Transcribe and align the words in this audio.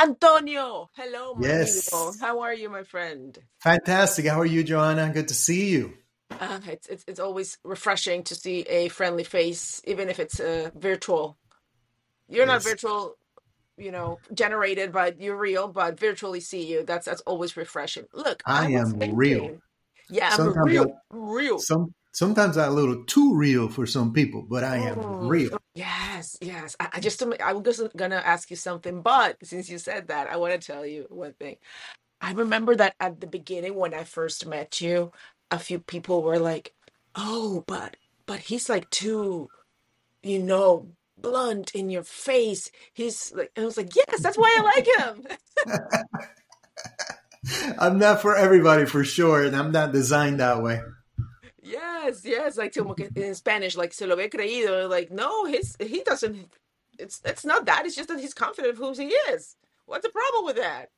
Antonio, 0.00 0.90
hello, 0.96 1.34
my 1.34 1.52
amigo. 1.52 2.12
Yes. 2.12 2.18
How 2.20 2.40
are 2.40 2.54
you, 2.54 2.70
my 2.70 2.84
friend? 2.84 3.38
Fantastic. 3.60 4.26
How 4.26 4.40
are 4.40 4.46
you, 4.46 4.64
Joanna? 4.64 5.10
Good 5.12 5.28
to 5.28 5.34
see 5.34 5.70
you. 5.70 5.94
Uh, 6.40 6.60
it's 6.68 6.86
it's 6.88 7.04
it's 7.08 7.20
always 7.20 7.58
refreshing 7.64 8.22
to 8.24 8.34
see 8.34 8.60
a 8.62 8.88
friendly 8.88 9.24
face, 9.24 9.80
even 9.86 10.08
if 10.08 10.20
it's 10.20 10.40
uh, 10.40 10.70
virtual. 10.76 11.38
You're 12.28 12.46
not 12.46 12.62
Yes. 12.62 12.64
virtual, 12.64 13.16
you 13.76 13.92
know, 13.92 14.20
generated, 14.34 14.92
but 14.92 15.20
you're 15.20 15.36
real. 15.38 15.68
But 15.68 15.98
virtually 16.00 16.40
see 16.40 16.66
you. 16.66 16.84
That's 16.84 17.06
that's 17.06 17.22
always 17.22 17.56
refreshing. 17.56 18.06
Look, 18.14 18.44
I 18.46 18.64
I 18.64 18.68
was 18.68 18.92
am 18.92 18.98
real. 19.16 19.40
thinking, 19.40 19.62
yeah, 20.10 20.34
I'm 20.34 20.36
Sometimes 20.36 20.76
I, 20.78 20.84
real, 20.84 20.92
real. 21.10 21.58
some 21.60 21.94
sometimes 22.12 22.56
I'm 22.56 22.72
a 22.72 22.74
little 22.74 23.04
too 23.04 23.34
real 23.34 23.68
for 23.68 23.86
some 23.86 24.12
people, 24.12 24.46
but 24.48 24.64
I 24.64 24.78
am 24.78 24.98
Mm, 24.98 25.18
real. 25.18 25.58
yes, 25.74 26.36
yes. 26.40 26.76
I, 26.80 26.88
I 26.94 27.00
just 27.00 27.22
I 27.22 27.52
was 27.52 27.82
gonna 27.96 28.16
ask 28.16 28.50
you 28.50 28.56
something, 28.56 29.02
but 29.02 29.36
since 29.44 29.68
you 29.68 29.78
said 29.78 30.08
that, 30.08 30.28
I 30.28 30.36
want 30.36 30.60
to 30.60 30.66
tell 30.66 30.86
you 30.86 31.06
one 31.10 31.34
thing. 31.34 31.56
I 32.20 32.32
remember 32.32 32.76
that 32.76 32.94
at 33.00 33.20
the 33.20 33.26
beginning 33.26 33.74
when 33.76 33.94
I 33.94 34.04
first 34.04 34.46
met 34.46 34.80
you, 34.80 35.12
a 35.50 35.58
few 35.58 35.78
people 35.80 36.22
were 36.22 36.38
like, 36.38 36.74
"Oh, 37.14 37.64
but 37.66 37.96
but 38.26 38.40
he's 38.40 38.68
like 38.68 38.90
too, 38.90 39.48
you 40.22 40.40
know, 40.42 40.88
blunt 41.18 41.72
in 41.74 41.90
your 41.90 42.04
face." 42.04 42.70
He's 42.94 43.32
like, 43.34 43.52
and 43.56 43.64
I 43.64 43.66
was 43.66 43.76
like, 43.78 43.94
"Yes, 43.96 44.22
that's 44.22 44.38
why 44.38 44.58
I 44.60 44.62
like 45.06 45.16
him." 45.16 45.38
I'm 47.78 47.98
not 47.98 48.20
for 48.22 48.36
everybody 48.36 48.86
for 48.86 49.04
sure, 49.04 49.44
and 49.44 49.56
I'm 49.56 49.72
not 49.72 49.92
designed 49.92 50.40
that 50.40 50.62
way. 50.62 50.80
Yes, 51.68 52.22
yes, 52.24 52.58
like 52.58 52.76
in 53.16 53.34
Spanish, 53.36 53.76
like 53.76 53.92
se 53.94 54.06
lo 54.06 54.16
ve 54.16 54.28
creído. 54.30 54.88
Like, 54.90 55.10
no, 55.12 55.46
his 55.46 55.76
he 55.80 56.02
doesn't. 56.04 56.48
It's 56.98 57.20
it's 57.24 57.44
not 57.46 57.66
that. 57.66 57.86
It's 57.86 57.96
just 57.96 58.08
that 58.10 58.20
he's 58.20 58.34
confident 58.34 58.74
of 58.74 58.78
who 58.78 58.92
he 58.94 59.08
is. 59.32 59.56
What's 59.86 60.06
the 60.06 60.12
problem 60.12 60.46
with 60.46 60.56
that? 60.56 60.90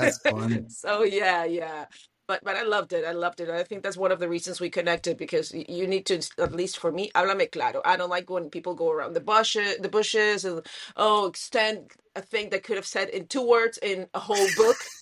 That's 0.00 0.18
funny. 0.18 0.64
So 0.70 1.04
yeah, 1.04 1.44
yeah. 1.44 1.86
But 2.28 2.44
but 2.44 2.56
I 2.56 2.62
loved 2.64 2.92
it. 2.92 3.04
I 3.06 3.12
loved 3.12 3.40
it. 3.40 3.50
I 3.50 3.64
think 3.64 3.82
that's 3.84 3.96
one 3.98 4.12
of 4.12 4.20
the 4.20 4.28
reasons 4.28 4.60
we 4.60 4.70
connected 4.70 5.18
because 5.18 5.52
y- 5.54 5.66
you 5.68 5.86
need 5.86 6.06
to 6.06 6.16
at 6.38 6.52
least 6.54 6.78
for 6.78 6.92
me, 6.92 7.10
háblame 7.14 7.50
claro. 7.52 7.82
I 7.84 7.96
don't 7.96 8.10
like 8.10 8.30
when 8.30 8.50
people 8.50 8.74
go 8.74 8.90
around 8.92 9.14
the 9.14 9.20
bushes, 9.20 9.78
the 9.78 9.88
bushes, 9.90 10.44
and 10.44 10.66
oh, 10.96 11.26
extend 11.28 11.92
a 12.16 12.22
thing 12.22 12.50
that 12.50 12.64
could 12.64 12.76
have 12.76 12.86
said 12.86 13.10
in 13.10 13.28
two 13.28 13.42
words 13.46 13.78
in 13.82 14.08
a 14.14 14.20
whole 14.20 14.50
book. 14.50 14.92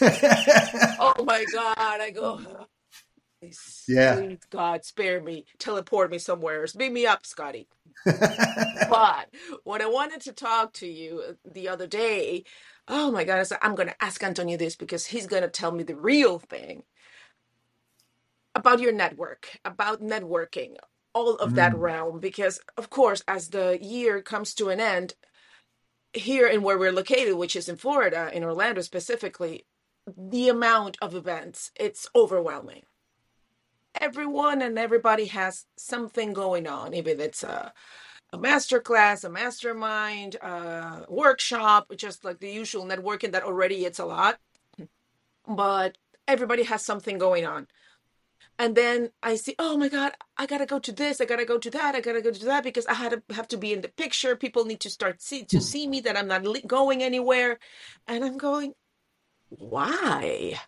Oh 0.98 1.24
my 1.24 1.46
God! 1.46 1.74
I 1.78 2.10
go, 2.10 2.40
please, 3.40 3.84
yeah. 3.88 4.20
please, 4.28 4.38
God, 4.50 4.84
spare 4.84 5.22
me, 5.22 5.46
teleport 5.58 6.10
me 6.10 6.18
somewhere, 6.18 6.66
beam 6.76 6.94
me 6.94 7.06
up, 7.06 7.26
Scotty. 7.26 7.68
But 8.88 9.28
when 9.64 9.82
I 9.82 9.86
wanted 9.86 10.22
to 10.22 10.32
talk 10.32 10.74
to 10.74 10.86
you 10.88 11.38
the 11.50 11.68
other 11.68 11.86
day, 11.86 12.44
oh 12.88 13.10
my 13.12 13.24
God, 13.24 13.40
I 13.40 13.44
said, 13.44 13.58
I'm 13.62 13.74
going 13.76 13.88
to 13.88 14.04
ask 14.04 14.22
Antonio 14.22 14.56
this 14.58 14.76
because 14.76 15.06
he's 15.06 15.26
going 15.26 15.42
to 15.42 15.48
tell 15.50 15.72
me 15.72 15.84
the 15.84 15.96
real 15.96 16.38
thing 16.38 16.84
about 18.54 18.80
your 18.80 18.92
network, 18.92 19.58
about 19.64 20.02
networking, 20.02 20.76
all 21.14 21.36
of 21.36 21.54
that 21.54 21.74
Mm, 21.74 21.78
realm. 21.78 22.20
Because, 22.20 22.60
of 22.76 22.90
course, 22.90 23.22
as 23.28 23.50
the 23.50 23.78
year 23.82 24.22
comes 24.22 24.54
to 24.54 24.70
an 24.70 24.80
end, 24.80 25.14
here 26.12 26.46
in 26.48 26.62
where 26.62 26.78
we're 26.78 26.92
located, 26.92 27.36
which 27.36 27.56
is 27.56 27.68
in 27.68 27.76
Florida, 27.76 28.30
in 28.34 28.44
Orlando 28.44 28.82
specifically, 28.82 29.66
the 30.16 30.48
amount 30.48 30.98
of 31.02 31.14
events, 31.14 31.70
it's 31.78 32.08
overwhelming. 32.16 32.82
Everyone 33.94 34.62
and 34.62 34.78
everybody 34.78 35.26
has 35.26 35.66
something 35.76 36.32
going 36.32 36.66
on, 36.66 36.94
even 36.94 37.20
it's 37.20 37.42
a 37.42 37.72
a 38.32 38.38
master 38.38 38.80
class, 38.80 39.24
a 39.24 39.30
mastermind, 39.30 40.36
a 40.36 41.04
workshop, 41.08 41.92
just 41.96 42.24
like 42.24 42.38
the 42.38 42.50
usual 42.50 42.84
networking 42.84 43.32
that 43.32 43.42
already 43.42 43.84
it's 43.84 43.98
a 43.98 44.04
lot, 44.04 44.38
but 45.46 45.98
everybody 46.28 46.62
has 46.62 46.84
something 46.84 47.18
going 47.18 47.44
on. 47.44 47.66
And 48.58 48.76
then 48.76 49.10
I 49.22 49.36
see, 49.36 49.54
oh 49.58 49.76
my 49.78 49.88
God, 49.88 50.12
I 50.36 50.46
gotta 50.46 50.66
go 50.66 50.78
to 50.78 50.92
this, 50.92 51.20
I 51.20 51.24
gotta 51.24 51.46
go 51.46 51.58
to 51.58 51.70
that, 51.70 51.94
I 51.94 52.00
gotta 52.00 52.20
go 52.20 52.30
to 52.30 52.44
that 52.44 52.62
because 52.62 52.86
I 52.86 52.94
had 52.94 53.12
to 53.12 53.34
have 53.34 53.48
to 53.48 53.56
be 53.56 53.72
in 53.72 53.80
the 53.80 53.88
picture. 53.88 54.36
People 54.36 54.64
need 54.64 54.80
to 54.80 54.90
start 54.90 55.22
see 55.22 55.44
to 55.46 55.56
hmm. 55.58 55.62
see 55.62 55.86
me 55.88 56.00
that 56.02 56.16
I'm 56.16 56.28
not 56.28 56.44
li- 56.44 56.62
going 56.66 57.02
anywhere. 57.02 57.58
And 58.06 58.22
I'm 58.22 58.36
going, 58.36 58.74
why? 59.48 60.60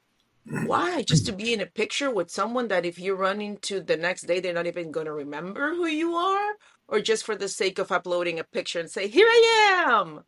Why? 0.45 1.03
Just 1.03 1.27
to 1.27 1.33
be 1.43 1.53
in 1.53 1.61
a 1.61 1.67
picture 1.67 2.11
with 2.11 2.31
someone 2.31 2.69
that 2.69 2.87
if 2.87 2.99
you 2.99 3.15
run 3.15 3.41
into 3.41 3.81
the 3.81 3.97
next 3.97 4.23
day, 4.23 4.41
they're 4.41 4.53
not 4.53 4.67
even 4.67 4.91
going 4.91 5.07
to 5.07 5.13
remember 5.13 5.75
who 5.75 5.87
you 5.87 6.15
are? 6.15 6.53
Or 6.89 7.01
just 7.01 7.25
for 7.25 7.37
the 7.37 7.49
sake 7.49 7.79
of 7.79 7.93
uploading 7.93 8.39
a 8.39 8.45
picture 8.45 8.81
and 8.81 8.91
say, 8.91 9.09
here 9.09 9.27
I 9.29 9.85
am. 9.89 10.25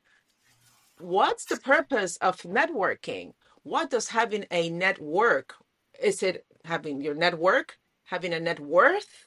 What's 0.98 1.44
the 1.44 1.56
purpose 1.56 2.16
of 2.18 2.42
networking? 2.42 3.32
What 3.62 3.90
does 3.90 4.08
having 4.08 4.46
a 4.50 4.70
network? 4.70 5.54
Is 6.00 6.22
it 6.22 6.46
having 6.64 7.00
your 7.00 7.14
network, 7.14 7.78
having 8.04 8.32
a 8.32 8.40
net 8.40 8.60
worth? 8.60 9.26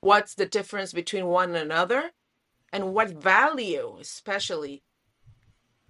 What's 0.00 0.34
the 0.34 0.46
difference 0.46 0.92
between 0.92 1.26
one 1.26 1.54
another? 1.54 2.10
And 2.72 2.92
what 2.92 3.10
value, 3.10 3.96
especially 4.00 4.82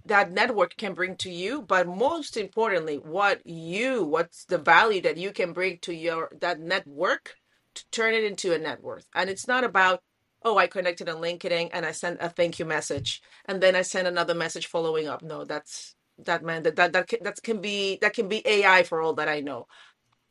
that 0.06 0.32
network 0.32 0.76
can 0.76 0.94
bring 0.94 1.16
to 1.16 1.30
you 1.30 1.62
but 1.62 1.86
most 1.86 2.36
importantly 2.36 2.96
what 2.96 3.44
you 3.46 4.04
what's 4.04 4.44
the 4.44 4.58
value 4.58 5.00
that 5.00 5.16
you 5.16 5.32
can 5.32 5.52
bring 5.52 5.78
to 5.78 5.94
your 5.94 6.30
that 6.40 6.60
network 6.60 7.36
to 7.76 7.84
turn 7.90 8.14
it 8.14 8.24
into 8.24 8.52
a 8.52 8.58
net 8.58 8.82
worth. 8.82 9.06
And 9.14 9.30
it's 9.30 9.46
not 9.46 9.62
about 9.62 10.02
oh 10.42 10.58
i 10.58 10.66
connected 10.66 11.08
on 11.08 11.22
linkedin 11.22 11.70
and 11.72 11.86
i 11.86 11.92
sent 11.92 12.18
a 12.20 12.28
thank 12.28 12.58
you 12.58 12.64
message 12.64 13.22
and 13.46 13.62
then 13.62 13.76
i 13.76 13.82
sent 13.82 14.08
another 14.08 14.34
message 14.34 14.66
following 14.66 15.06
up. 15.06 15.22
No 15.22 15.44
that's 15.44 15.94
that 16.18 16.42
man 16.42 16.62
that 16.64 16.76
that 16.76 16.92
that 16.94 17.08
can, 17.08 17.18
that 17.22 17.42
can 17.42 17.60
be 17.60 17.98
that 18.00 18.14
can 18.14 18.28
be 18.28 18.42
ai 18.46 18.82
for 18.82 19.00
all 19.00 19.14
that 19.14 19.28
i 19.28 19.40
know. 19.40 19.66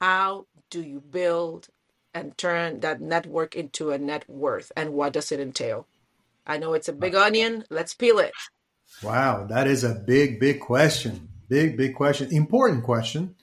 How 0.02 0.48
do 0.70 0.82
you 0.82 1.02
build 1.02 1.68
and 2.14 2.38
turn 2.38 2.80
that 2.82 3.02
network 3.02 3.56
into 3.56 3.92
a 3.92 3.98
net 3.98 4.28
worth 4.30 4.72
and 4.76 4.94
what 4.94 5.14
does 5.14 5.32
it 5.32 5.40
entail? 5.40 5.88
I 6.48 6.58
know 6.58 6.74
it's 6.74 6.90
a 6.90 6.94
big 6.94 7.16
onion. 7.16 7.64
Let's 7.70 7.94
peel 7.94 8.20
it 8.20 8.34
wow, 9.04 9.46
that 9.46 9.68
is 9.68 9.84
a 9.84 9.94
big, 9.94 10.40
big 10.40 10.60
question. 10.60 11.30
Big, 11.48 11.78
big 11.78 11.96
question. 11.96 12.32
Important 12.32 12.84
question. 12.84 13.36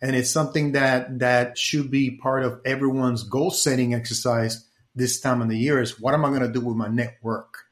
And 0.00 0.14
it's 0.14 0.30
something 0.30 0.72
that 0.72 1.18
that 1.18 1.58
should 1.58 1.90
be 1.90 2.12
part 2.12 2.44
of 2.44 2.60
everyone's 2.64 3.24
goal 3.24 3.50
setting 3.50 3.94
exercise 3.94 4.64
this 4.94 5.20
time 5.20 5.42
of 5.42 5.48
the 5.48 5.58
year 5.58 5.80
is 5.80 6.00
what 6.00 6.14
am 6.14 6.24
I 6.24 6.28
going 6.28 6.42
to 6.42 6.52
do 6.52 6.60
with 6.60 6.76
my 6.76 6.88
network? 6.88 7.64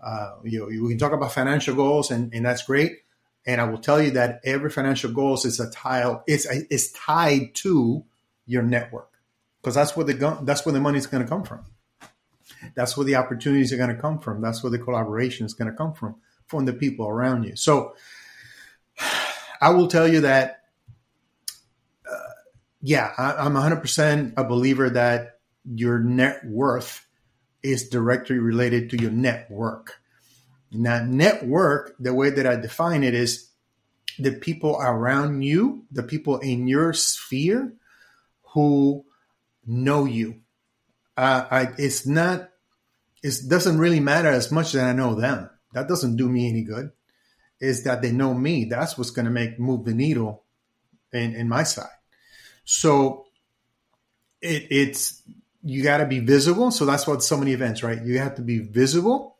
Uh, 0.00 0.36
you 0.44 0.58
know, 0.58 0.66
we 0.66 0.90
can 0.90 0.98
talk 0.98 1.12
about 1.12 1.32
financial 1.32 1.74
goals, 1.74 2.10
and, 2.10 2.34
and 2.34 2.44
that's 2.44 2.64
great. 2.64 2.98
And 3.46 3.60
I 3.60 3.64
will 3.64 3.78
tell 3.78 4.02
you 4.02 4.12
that 4.12 4.40
every 4.44 4.70
financial 4.70 5.12
goals 5.12 5.44
is 5.44 5.60
a 5.60 5.70
tile. 5.70 6.22
It's 6.26 6.46
it's 6.46 6.92
tied 6.92 7.54
to 7.56 8.04
your 8.46 8.62
network 8.62 9.10
because 9.60 9.74
that's 9.74 9.96
where 9.96 10.06
the 10.06 10.38
that's 10.42 10.64
where 10.64 10.72
the 10.72 10.80
money 10.80 10.98
is 10.98 11.06
going 11.06 11.22
to 11.22 11.28
come 11.28 11.42
from. 11.42 11.64
That's 12.74 12.96
where 12.96 13.04
the 13.04 13.16
opportunities 13.16 13.72
are 13.72 13.76
going 13.76 13.94
to 13.94 14.00
come 14.00 14.18
from. 14.18 14.40
That's 14.40 14.62
where 14.62 14.70
the 14.70 14.78
collaboration 14.78 15.46
is 15.46 15.54
going 15.54 15.70
to 15.70 15.76
come 15.76 15.94
from 15.94 16.16
from 16.52 16.66
the 16.66 16.72
people 16.72 17.08
around 17.08 17.44
you. 17.44 17.56
So 17.56 17.94
I 19.60 19.70
will 19.70 19.88
tell 19.88 20.06
you 20.06 20.20
that, 20.20 20.60
yeah, 22.82 23.12
I, 23.16 23.34
I'm 23.34 23.54
100% 23.54 24.34
a 24.36 24.44
believer 24.44 24.90
that 24.90 25.38
your 25.64 25.98
net 26.00 26.44
worth 26.44 27.06
is 27.62 27.88
directly 27.88 28.38
related 28.38 28.90
to 28.90 29.00
your 29.00 29.12
network. 29.12 30.00
Now, 30.72 31.04
network, 31.04 31.94
the 31.98 32.12
way 32.12 32.30
that 32.30 32.46
I 32.46 32.56
define 32.56 33.04
it 33.04 33.14
is 33.14 33.50
the 34.18 34.32
people 34.32 34.76
around 34.80 35.42
you, 35.42 35.84
the 35.92 36.02
people 36.02 36.38
in 36.38 36.66
your 36.66 36.92
sphere 36.92 37.72
who 38.54 39.04
know 39.64 40.04
you. 40.04 40.40
Uh, 41.16 41.44
I, 41.50 41.68
it's 41.78 42.04
not, 42.06 42.50
it 43.22 43.34
doesn't 43.46 43.78
really 43.78 44.00
matter 44.00 44.28
as 44.28 44.50
much 44.50 44.72
that 44.72 44.84
I 44.84 44.92
know 44.92 45.14
them. 45.14 45.48
That 45.72 45.88
doesn't 45.88 46.16
do 46.16 46.28
me 46.28 46.48
any 46.48 46.62
good. 46.62 46.92
Is 47.60 47.84
that 47.84 48.02
they 48.02 48.12
know 48.12 48.34
me. 48.34 48.64
That's 48.64 48.98
what's 48.98 49.10
going 49.10 49.26
to 49.26 49.30
make 49.30 49.58
move 49.58 49.84
the 49.84 49.94
needle 49.94 50.42
in, 51.12 51.34
in 51.34 51.48
my 51.48 51.62
side. 51.62 51.86
So 52.64 53.26
it, 54.40 54.66
it's, 54.70 55.22
you 55.62 55.82
got 55.82 55.98
to 55.98 56.06
be 56.06 56.18
visible. 56.18 56.70
So 56.70 56.84
that's 56.84 57.06
what 57.06 57.22
so 57.22 57.36
many 57.36 57.52
events, 57.52 57.82
right? 57.82 58.02
You 58.02 58.18
have 58.18 58.34
to 58.36 58.42
be 58.42 58.58
visible. 58.58 59.36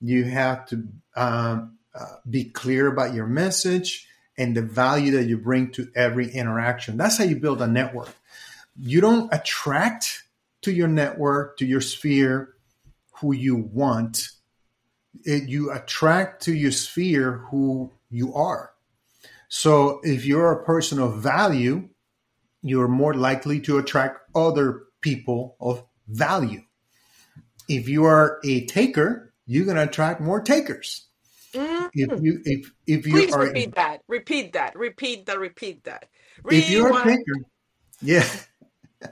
You 0.00 0.24
have 0.24 0.66
to 0.66 0.88
um, 1.14 1.78
uh, 1.94 2.16
be 2.28 2.44
clear 2.44 2.86
about 2.86 3.12
your 3.12 3.26
message 3.26 4.06
and 4.38 4.56
the 4.56 4.62
value 4.62 5.12
that 5.12 5.24
you 5.24 5.36
bring 5.36 5.70
to 5.72 5.90
every 5.94 6.30
interaction. 6.30 6.96
That's 6.96 7.18
how 7.18 7.24
you 7.24 7.36
build 7.36 7.60
a 7.60 7.66
network. 7.66 8.14
You 8.78 9.02
don't 9.02 9.32
attract 9.34 10.22
to 10.62 10.72
your 10.72 10.88
network, 10.88 11.58
to 11.58 11.66
your 11.66 11.82
sphere, 11.82 12.54
who 13.16 13.34
you 13.34 13.56
want. 13.56 14.30
It, 15.24 15.48
you 15.48 15.72
attract 15.72 16.42
to 16.44 16.54
your 16.54 16.72
sphere 16.72 17.44
who 17.50 17.92
you 18.10 18.34
are. 18.34 18.72
So 19.48 20.00
if 20.02 20.24
you're 20.24 20.52
a 20.52 20.64
person 20.64 21.00
of 21.00 21.22
value, 21.22 21.88
you're 22.62 22.88
more 22.88 23.14
likely 23.14 23.60
to 23.60 23.78
attract 23.78 24.20
other 24.34 24.82
people 25.00 25.56
of 25.60 25.84
value. 26.08 26.62
If 27.68 27.88
you 27.88 28.04
are 28.04 28.40
a 28.44 28.66
taker, 28.66 29.32
you're 29.46 29.64
going 29.64 29.76
to 29.76 29.84
attract 29.84 30.20
more 30.20 30.40
takers. 30.40 31.06
Mm. 31.52 31.90
If 31.94 32.22
you 32.22 32.40
if 32.44 32.72
if 32.86 33.06
you 33.06 33.12
Please 33.12 33.34
are 33.34 33.40
repeat 33.40 33.74
that. 33.74 34.02
Repeat 34.06 34.52
that. 34.52 34.76
Repeat 34.76 35.26
that. 35.26 35.38
Repeat 35.38 35.84
that. 35.84 36.08
if 36.48 36.70
you're 36.70 36.96
a 36.96 37.02
taker, 37.02 37.32
yeah. 38.00 38.28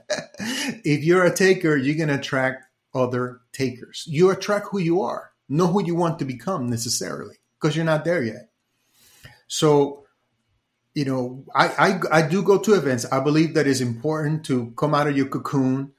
if 0.85 1.03
you're 1.03 1.25
a 1.25 1.35
taker, 1.35 1.77
you're 1.77 1.97
gonna 1.97 2.19
attract 2.19 2.65
other 2.94 3.41
takers. 3.53 4.05
You 4.06 4.31
attract 4.31 4.69
who 4.71 4.79
you 4.79 5.03
are, 5.03 5.28
not 5.49 5.69
who 5.69 5.85
you 5.85 5.95
want 5.95 6.19
to 6.19 6.25
become 6.25 6.69
necessarily, 6.69 7.37
because 7.61 7.77
you're 7.77 7.85
not 7.85 8.05
there 8.05 8.23
yet. 8.23 8.50
So, 9.47 10.05
you 10.95 11.05
know, 11.05 11.45
I, 11.55 12.00
I 12.12 12.19
I 12.19 12.29
do 12.29 12.43
go 12.43 12.59
to 12.59 12.75
events. 12.75 13.06
I 13.11 13.21
believe 13.21 13.55
that 13.55 13.67
it's 13.67 13.81
important 13.81 14.45
to 14.47 14.73
come 14.77 14.95
out 14.95 15.06
of 15.06 15.17
your 15.17 15.29
cocoon 15.29 15.93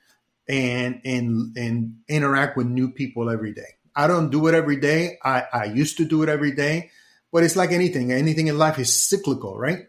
and 0.48 1.02
and 1.06 1.58
and 1.58 1.96
interact 2.08 2.58
with 2.58 2.68
new 2.68 2.92
people 2.92 3.30
every 3.30 3.54
day. 3.54 3.78
I 3.96 4.08
don't 4.08 4.30
do 4.30 4.48
it 4.48 4.54
every 4.54 4.78
day. 4.78 5.18
I, 5.24 5.44
I 5.52 5.66
used 5.66 5.98
to 5.98 6.06
do 6.06 6.24
it 6.24 6.30
every 6.30 6.52
day, 6.52 6.92
but 7.32 7.44
it's 7.44 7.56
like 7.56 7.72
anything. 7.72 8.12
Anything 8.12 8.48
in 8.48 8.58
life 8.58 8.80
is 8.80 8.94
cyclical, 8.94 9.58
right? 9.58 9.88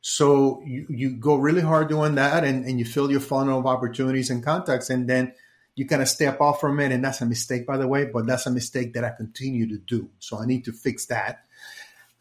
So 0.00 0.62
you, 0.64 0.86
you 0.88 1.16
go 1.16 1.36
really 1.36 1.60
hard 1.60 1.88
doing 1.88 2.14
that 2.14 2.44
and, 2.44 2.64
and 2.64 2.78
you 2.78 2.84
fill 2.84 3.10
your 3.10 3.20
funnel 3.20 3.58
of 3.58 3.66
opportunities 3.66 4.30
and 4.30 4.44
contacts 4.44 4.90
and 4.90 5.08
then 5.08 5.34
you 5.74 5.86
kind 5.86 6.02
of 6.02 6.08
step 6.08 6.40
off 6.40 6.60
from 6.60 6.80
it. 6.80 6.92
And 6.92 7.04
that's 7.04 7.20
a 7.20 7.26
mistake, 7.26 7.66
by 7.66 7.76
the 7.76 7.88
way, 7.88 8.04
but 8.04 8.26
that's 8.26 8.46
a 8.46 8.50
mistake 8.50 8.94
that 8.94 9.04
I 9.04 9.10
continue 9.10 9.68
to 9.68 9.78
do. 9.78 10.10
So 10.18 10.38
I 10.40 10.46
need 10.46 10.64
to 10.64 10.72
fix 10.72 11.06
that. 11.06 11.44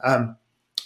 Um, 0.01 0.37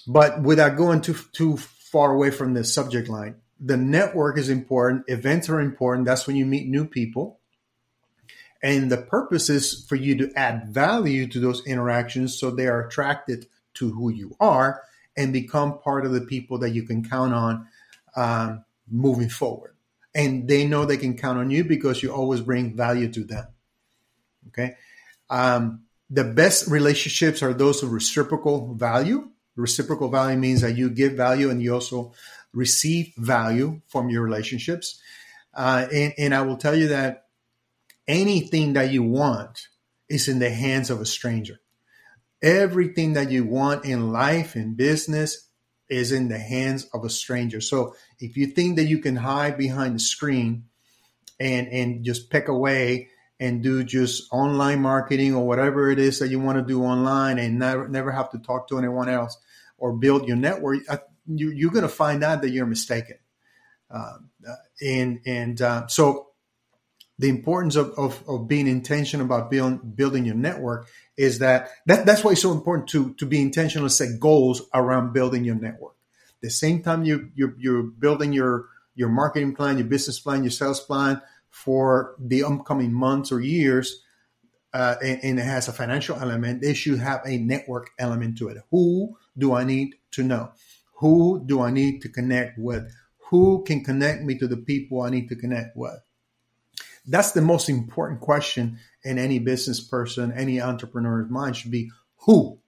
but 0.07 0.41
without 0.41 0.75
going 0.75 1.01
too, 1.01 1.15
too 1.31 1.57
far 1.57 2.13
away 2.13 2.31
from 2.31 2.53
the 2.53 2.63
subject 2.63 3.09
line, 3.09 3.35
the 3.59 3.77
network 3.77 4.37
is 4.37 4.49
important. 4.49 5.05
Events 5.07 5.49
are 5.49 5.61
important. 5.61 6.05
That's 6.05 6.27
when 6.27 6.35
you 6.35 6.45
meet 6.45 6.67
new 6.67 6.85
people. 6.85 7.39
And 8.61 8.91
the 8.91 8.97
purpose 8.97 9.49
is 9.49 9.85
for 9.87 9.95
you 9.95 10.15
to 10.17 10.31
add 10.37 10.69
value 10.69 11.27
to 11.27 11.39
those 11.39 11.65
interactions 11.65 12.39
so 12.39 12.49
they 12.49 12.67
are 12.67 12.87
attracted 12.87 13.47
to 13.75 13.91
who 13.91 14.09
you 14.09 14.35
are 14.39 14.83
and 15.17 15.33
become 15.33 15.79
part 15.79 16.05
of 16.05 16.13
the 16.13 16.21
people 16.21 16.57
that 16.59 16.71
you 16.71 16.83
can 16.83 17.07
count 17.07 17.33
on 17.33 17.67
um, 18.15 18.63
moving 18.89 19.29
forward. 19.29 19.75
And 20.15 20.47
they 20.47 20.65
know 20.67 20.85
they 20.85 20.97
can 20.97 21.17
count 21.17 21.39
on 21.39 21.49
you 21.49 21.63
because 21.63 22.03
you 22.03 22.13
always 22.13 22.41
bring 22.41 22.75
value 22.75 23.11
to 23.13 23.23
them. 23.23 23.47
Okay. 24.49 24.75
Um, 25.29 25.83
the 26.09 26.23
best 26.23 26.67
relationships 26.67 27.41
are 27.41 27.53
those 27.53 27.81
of 27.81 27.91
reciprocal 27.91 28.75
value. 28.75 29.29
Reciprocal 29.55 30.09
value 30.09 30.37
means 30.37 30.61
that 30.61 30.77
you 30.77 30.89
give 30.89 31.13
value 31.13 31.49
and 31.49 31.61
you 31.61 31.73
also 31.73 32.13
receive 32.53 33.13
value 33.17 33.81
from 33.87 34.09
your 34.09 34.21
relationships. 34.21 35.01
Uh, 35.53 35.87
and, 35.91 36.13
and 36.17 36.35
I 36.35 36.41
will 36.41 36.57
tell 36.57 36.75
you 36.75 36.89
that 36.89 37.25
anything 38.07 38.73
that 38.73 38.91
you 38.91 39.03
want 39.03 39.67
is 40.09 40.27
in 40.27 40.39
the 40.39 40.49
hands 40.49 40.89
of 40.89 41.01
a 41.01 41.05
stranger. 41.05 41.59
Everything 42.41 43.13
that 43.13 43.31
you 43.31 43.45
want 43.45 43.85
in 43.85 44.11
life, 44.11 44.55
in 44.55 44.75
business, 44.75 45.47
is 45.93 46.11
in 46.11 46.27
the 46.27 46.39
hands 46.39 46.85
of 46.93 47.05
a 47.05 47.09
stranger. 47.09 47.61
So 47.61 47.95
if 48.19 48.35
you 48.35 48.47
think 48.47 48.77
that 48.77 48.85
you 48.85 48.99
can 48.99 49.15
hide 49.15 49.57
behind 49.57 49.95
the 49.95 49.99
screen 49.99 50.65
and 51.39 51.67
and 51.67 52.03
just 52.03 52.29
pick 52.29 52.47
away 52.47 53.09
and 53.39 53.61
do 53.61 53.83
just 53.83 54.31
online 54.31 54.81
marketing 54.81 55.35
or 55.35 55.45
whatever 55.45 55.91
it 55.91 55.99
is 55.99 56.19
that 56.19 56.29
you 56.29 56.39
want 56.39 56.57
to 56.57 56.65
do 56.65 56.83
online 56.83 57.37
and 57.39 57.59
never 57.59 57.87
never 57.87 58.11
have 58.11 58.31
to 58.31 58.39
talk 58.39 58.67
to 58.69 58.77
anyone 58.77 59.09
else 59.09 59.37
or 59.77 59.93
build 59.93 60.27
your 60.27 60.37
network, 60.37 60.79
you, 61.27 61.51
you're 61.51 61.71
going 61.71 61.83
to 61.83 61.89
find 61.89 62.23
out 62.23 62.41
that 62.41 62.51
you're 62.51 62.65
mistaken. 62.65 63.17
Uh, 63.91 64.17
and 64.81 65.19
and 65.25 65.61
uh, 65.61 65.85
so 65.87 66.22
the 67.19 67.29
importance 67.29 67.75
of, 67.75 67.91
of, 67.91 68.23
of 68.27 68.47
being 68.47 68.67
intentional 68.67 69.25
about 69.25 69.51
building 69.51 69.79
building 69.95 70.25
your 70.25 70.35
network 70.35 70.87
is 71.15 71.39
that, 71.39 71.69
that 71.85 72.05
that's 72.05 72.23
why 72.23 72.31
it's 72.31 72.41
so 72.41 72.51
important 72.51 72.89
to 72.89 73.13
to 73.15 73.25
be 73.25 73.41
intentional 73.41 73.85
and 73.85 73.91
set 73.91 74.19
goals 74.19 74.63
around 74.73 75.13
building 75.13 75.43
your 75.43 75.55
network. 75.55 75.95
The 76.41 76.49
same 76.49 76.81
time 76.81 77.05
you 77.05 77.31
you're, 77.35 77.55
you're 77.57 77.83
building 77.83 78.33
your 78.33 78.67
your 78.95 79.09
marketing 79.09 79.55
plan, 79.55 79.77
your 79.77 79.87
business 79.87 80.19
plan, 80.19 80.43
your 80.43 80.51
sales 80.51 80.79
plan 80.79 81.21
for 81.49 82.15
the 82.19 82.43
upcoming 82.43 82.91
months 82.91 83.31
or 83.31 83.39
years, 83.39 84.03
uh, 84.73 84.95
and, 85.03 85.19
and, 85.23 85.39
it 85.39 85.43
has 85.43 85.67
a 85.67 85.71
financial 85.71 86.17
element, 86.17 86.61
they 86.61 86.73
should 86.73 86.97
have 86.97 87.21
a 87.25 87.37
network 87.37 87.91
element 87.99 88.37
to 88.39 88.47
it. 88.47 88.57
Who 88.71 89.17
do 89.37 89.53
I 89.53 89.63
need 89.63 89.95
to 90.11 90.23
know? 90.23 90.51
Who 90.95 91.43
do 91.45 91.61
I 91.61 91.69
need 91.69 92.01
to 92.01 92.09
connect 92.09 92.57
with? 92.57 92.91
Who 93.29 93.63
can 93.63 93.83
connect 93.83 94.23
me 94.23 94.37
to 94.39 94.47
the 94.47 94.57
people 94.57 95.01
I 95.01 95.11
need 95.11 95.29
to 95.29 95.35
connect 95.35 95.77
with? 95.77 95.99
That's 97.05 97.31
the 97.31 97.41
most 97.41 97.69
important 97.69 98.21
question 98.21 98.79
in 99.03 99.19
any 99.19 99.39
business 99.39 99.81
person, 99.81 100.31
any 100.31 100.61
entrepreneur's 100.61 101.29
mind 101.29 101.57
should 101.57 101.71
be 101.71 101.91
who, 102.25 102.59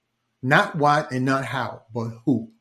not 0.44 0.76
what 0.76 1.12
and 1.12 1.26
not 1.26 1.46
how, 1.46 1.84
but 1.94 2.12
who. 2.26 2.52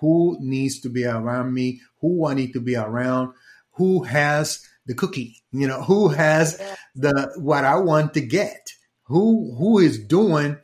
Who 0.00 0.36
needs 0.40 0.80
to 0.80 0.90
be 0.90 1.04
around 1.04 1.54
me? 1.54 1.80
Who 2.00 2.26
I 2.26 2.34
need 2.34 2.52
to 2.52 2.60
be 2.60 2.76
around? 2.76 3.32
Who 3.72 4.02
has 4.02 4.62
the 4.86 4.94
cookie? 4.94 5.42
You 5.52 5.66
know, 5.66 5.82
who 5.82 6.08
has 6.08 6.60
the 6.94 7.32
what 7.36 7.64
I 7.64 7.76
want 7.76 8.12
to 8.14 8.20
get? 8.20 8.72
Who 9.04 9.54
who 9.56 9.78
is 9.78 9.98
doing 9.98 10.58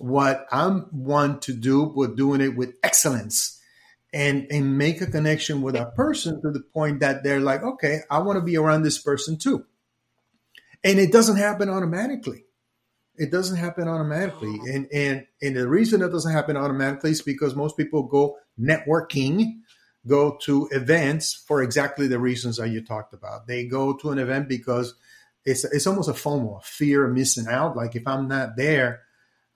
what 0.00 0.46
I 0.50 0.80
want 0.90 1.42
to 1.42 1.52
do, 1.52 1.92
but 1.94 2.16
doing 2.16 2.40
it 2.40 2.56
with 2.56 2.74
excellence? 2.82 3.60
and 4.12 4.46
and 4.50 4.76
make 4.76 5.00
a 5.00 5.06
connection 5.06 5.62
with 5.62 5.74
a 5.74 5.86
person 5.96 6.40
to 6.42 6.50
the 6.50 6.60
point 6.60 7.00
that 7.00 7.22
they're 7.22 7.40
like, 7.40 7.62
okay, 7.62 8.00
I 8.10 8.18
want 8.18 8.36
to 8.36 8.44
be 8.44 8.56
around 8.56 8.82
this 8.82 8.98
person 8.98 9.38
too. 9.38 9.64
And 10.84 10.98
it 10.98 11.12
doesn't 11.12 11.36
happen 11.36 11.68
automatically. 11.68 12.44
It 13.16 13.30
doesn't 13.30 13.56
happen 13.56 13.88
automatically. 13.88 14.58
And 14.72 14.88
and 14.92 15.26
and 15.40 15.56
the 15.56 15.68
reason 15.68 16.02
it 16.02 16.08
doesn't 16.08 16.32
happen 16.32 16.56
automatically 16.56 17.10
is 17.10 17.22
because 17.22 17.54
most 17.54 17.76
people 17.76 18.04
go 18.04 18.38
networking, 18.58 19.60
go 20.06 20.38
to 20.42 20.68
events 20.72 21.34
for 21.34 21.62
exactly 21.62 22.08
the 22.08 22.18
reasons 22.18 22.56
that 22.56 22.70
you 22.70 22.84
talked 22.84 23.12
about. 23.12 23.46
They 23.46 23.66
go 23.66 23.94
to 23.98 24.10
an 24.10 24.18
event 24.18 24.48
because 24.48 24.94
it's 25.44 25.64
it's 25.64 25.86
almost 25.86 26.08
a 26.08 26.12
FOMO, 26.12 26.58
a 26.58 26.62
fear 26.62 27.04
of 27.04 27.14
missing 27.14 27.46
out. 27.48 27.76
Like 27.76 27.94
if 27.94 28.06
I'm 28.06 28.28
not 28.28 28.56
there, 28.56 29.02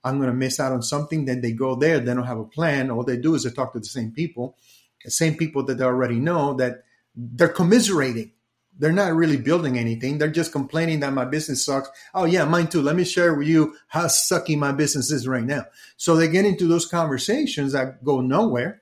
I'm 0.03 0.17
going 0.17 0.29
to 0.29 0.35
miss 0.35 0.59
out 0.59 0.71
on 0.71 0.81
something. 0.81 1.25
Then 1.25 1.41
they 1.41 1.51
go 1.51 1.75
there, 1.75 1.99
they 1.99 2.13
don't 2.13 2.25
have 2.25 2.39
a 2.39 2.45
plan. 2.45 2.91
All 2.91 3.03
they 3.03 3.17
do 3.17 3.35
is 3.35 3.43
they 3.43 3.49
talk 3.49 3.73
to 3.73 3.79
the 3.79 3.85
same 3.85 4.11
people, 4.11 4.57
the 5.03 5.11
same 5.11 5.35
people 5.35 5.63
that 5.65 5.77
they 5.77 5.83
already 5.83 6.19
know 6.19 6.53
that 6.55 6.83
they're 7.15 7.49
commiserating. 7.49 8.31
They're 8.79 8.91
not 8.91 9.13
really 9.15 9.37
building 9.37 9.77
anything. 9.77 10.17
They're 10.17 10.29
just 10.29 10.51
complaining 10.51 10.99
that 10.99 11.13
my 11.13 11.25
business 11.25 11.65
sucks. 11.65 11.89
Oh 12.13 12.25
yeah, 12.25 12.45
mine 12.45 12.67
too. 12.67 12.81
Let 12.81 12.95
me 12.95 13.03
share 13.03 13.33
with 13.33 13.47
you 13.47 13.75
how 13.87 14.05
sucky 14.05 14.57
my 14.57 14.71
business 14.71 15.11
is 15.11 15.27
right 15.27 15.43
now. 15.43 15.65
So 15.97 16.15
they 16.15 16.27
get 16.27 16.45
into 16.45 16.67
those 16.67 16.85
conversations 16.85 17.73
that 17.73 18.03
go 18.03 18.21
nowhere. 18.21 18.81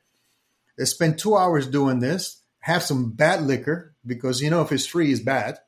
They 0.78 0.86
spend 0.86 1.18
two 1.18 1.38
hours 1.38 1.68
doing 1.68 2.00
this, 2.00 2.42
have 2.60 2.84
some 2.84 3.12
bad 3.12 3.44
liquor 3.44 3.96
because 4.06 4.42
you 4.42 4.50
know 4.50 4.62
if 4.62 4.72
it's 4.72 4.86
free, 4.86 5.12
it's 5.12 5.22
bad. 5.22 5.60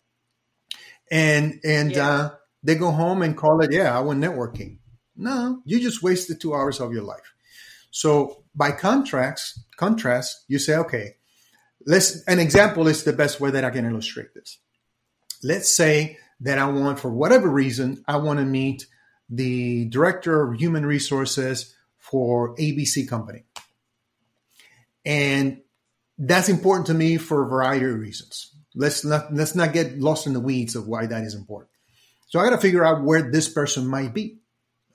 And 1.10 1.60
and 1.64 1.92
Yeah. 1.94 2.08
uh, 2.08 2.30
they 2.64 2.76
go 2.76 2.92
home 2.92 3.22
and 3.22 3.38
call 3.38 3.62
it, 3.62 3.72
yeah, 3.72 3.98
I 3.98 4.02
went 4.02 4.22
networking. 4.22 4.80
No, 5.16 5.62
you 5.66 5.80
just 5.80 6.04
wasted 6.04 6.42
two 6.42 6.54
hours 6.54 6.80
of 6.80 6.92
your 6.92 7.04
life. 7.04 7.34
So 7.92 8.44
by 8.54 8.72
contrast, 8.72 9.60
contrast, 9.78 10.44
you 10.48 10.60
say, 10.60 10.76
okay, 10.76 11.17
let's 11.88 12.22
an 12.28 12.38
example 12.38 12.88
is 12.88 13.04
the 13.04 13.14
best 13.14 13.40
way 13.40 13.50
that 13.50 13.64
I 13.64 13.72
can 13.72 13.86
illustrate 13.86 14.34
this. 14.36 14.60
Let's 15.42 15.76
say 15.76 16.18
that 16.42 16.60
I 16.60 16.68
want, 16.68 17.00
for 17.00 17.10
whatever 17.10 17.48
reason, 17.48 18.04
I 18.08 18.18
want 18.18 18.40
to 18.40 18.46
meet 18.46 18.86
the 19.30 19.86
director 19.86 20.44
of 20.44 20.60
human 20.60 20.86
resources 20.86 21.76
for 21.98 22.56
ABC 22.58 23.08
company. 23.08 23.44
And 25.06 25.62
that's 26.18 26.50
important 26.50 26.88
to 26.88 26.94
me 26.94 27.18
for 27.18 27.44
a 27.44 27.48
variety 27.48 27.86
of 27.86 27.98
reasons. 27.98 28.54
Let's 28.76 29.04
not 29.04 29.34
let's 29.34 29.56
not 29.56 29.74
get 29.74 29.98
lost 29.98 30.28
in 30.28 30.34
the 30.34 30.40
weeds 30.40 30.76
of 30.76 30.88
why 30.88 31.06
that 31.06 31.24
is 31.24 31.34
important. 31.34 31.72
So 32.28 32.40
I 32.40 32.44
got 32.44 32.52
to 32.52 32.62
figure 32.62 32.86
out 32.86 33.04
where 33.04 33.32
this 33.32 33.48
person 33.48 33.88
might 33.88 34.14
be. 34.14 34.40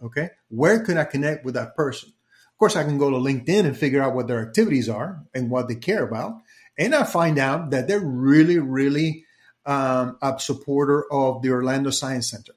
Okay, 0.03 0.31
where 0.49 0.85
can 0.85 0.99
I 0.99 1.05
connect 1.05 1.45
with 1.45 1.55
that 1.55 1.75
person? 1.77 2.11
Of 2.11 2.59
course, 2.59 2.77
I 2.77 2.85
can 2.85 2.99
go 2.99 3.11
to 3.11 3.17
LinkedIn 3.17 3.65
and 3.65 3.77
figure 3.77 4.03
out 4.03 4.15
what 4.15 4.29
their 4.29 4.47
activities 4.47 4.89
are 4.89 5.23
and 5.35 5.51
what 5.51 5.69
they 5.69 5.75
care 5.75 6.05
about, 6.05 6.35
and 6.79 6.95
I 6.95 7.05
find 7.05 7.38
out 7.38 7.71
that 7.71 7.88
they're 7.88 8.00
really, 8.00 8.59
really 8.59 9.25
um, 9.67 10.19
a 10.23 10.38
supporter 10.38 11.05
of 11.12 11.43
the 11.43 11.50
Orlando 11.50 11.91
Science 11.91 12.31
Center. 12.31 12.52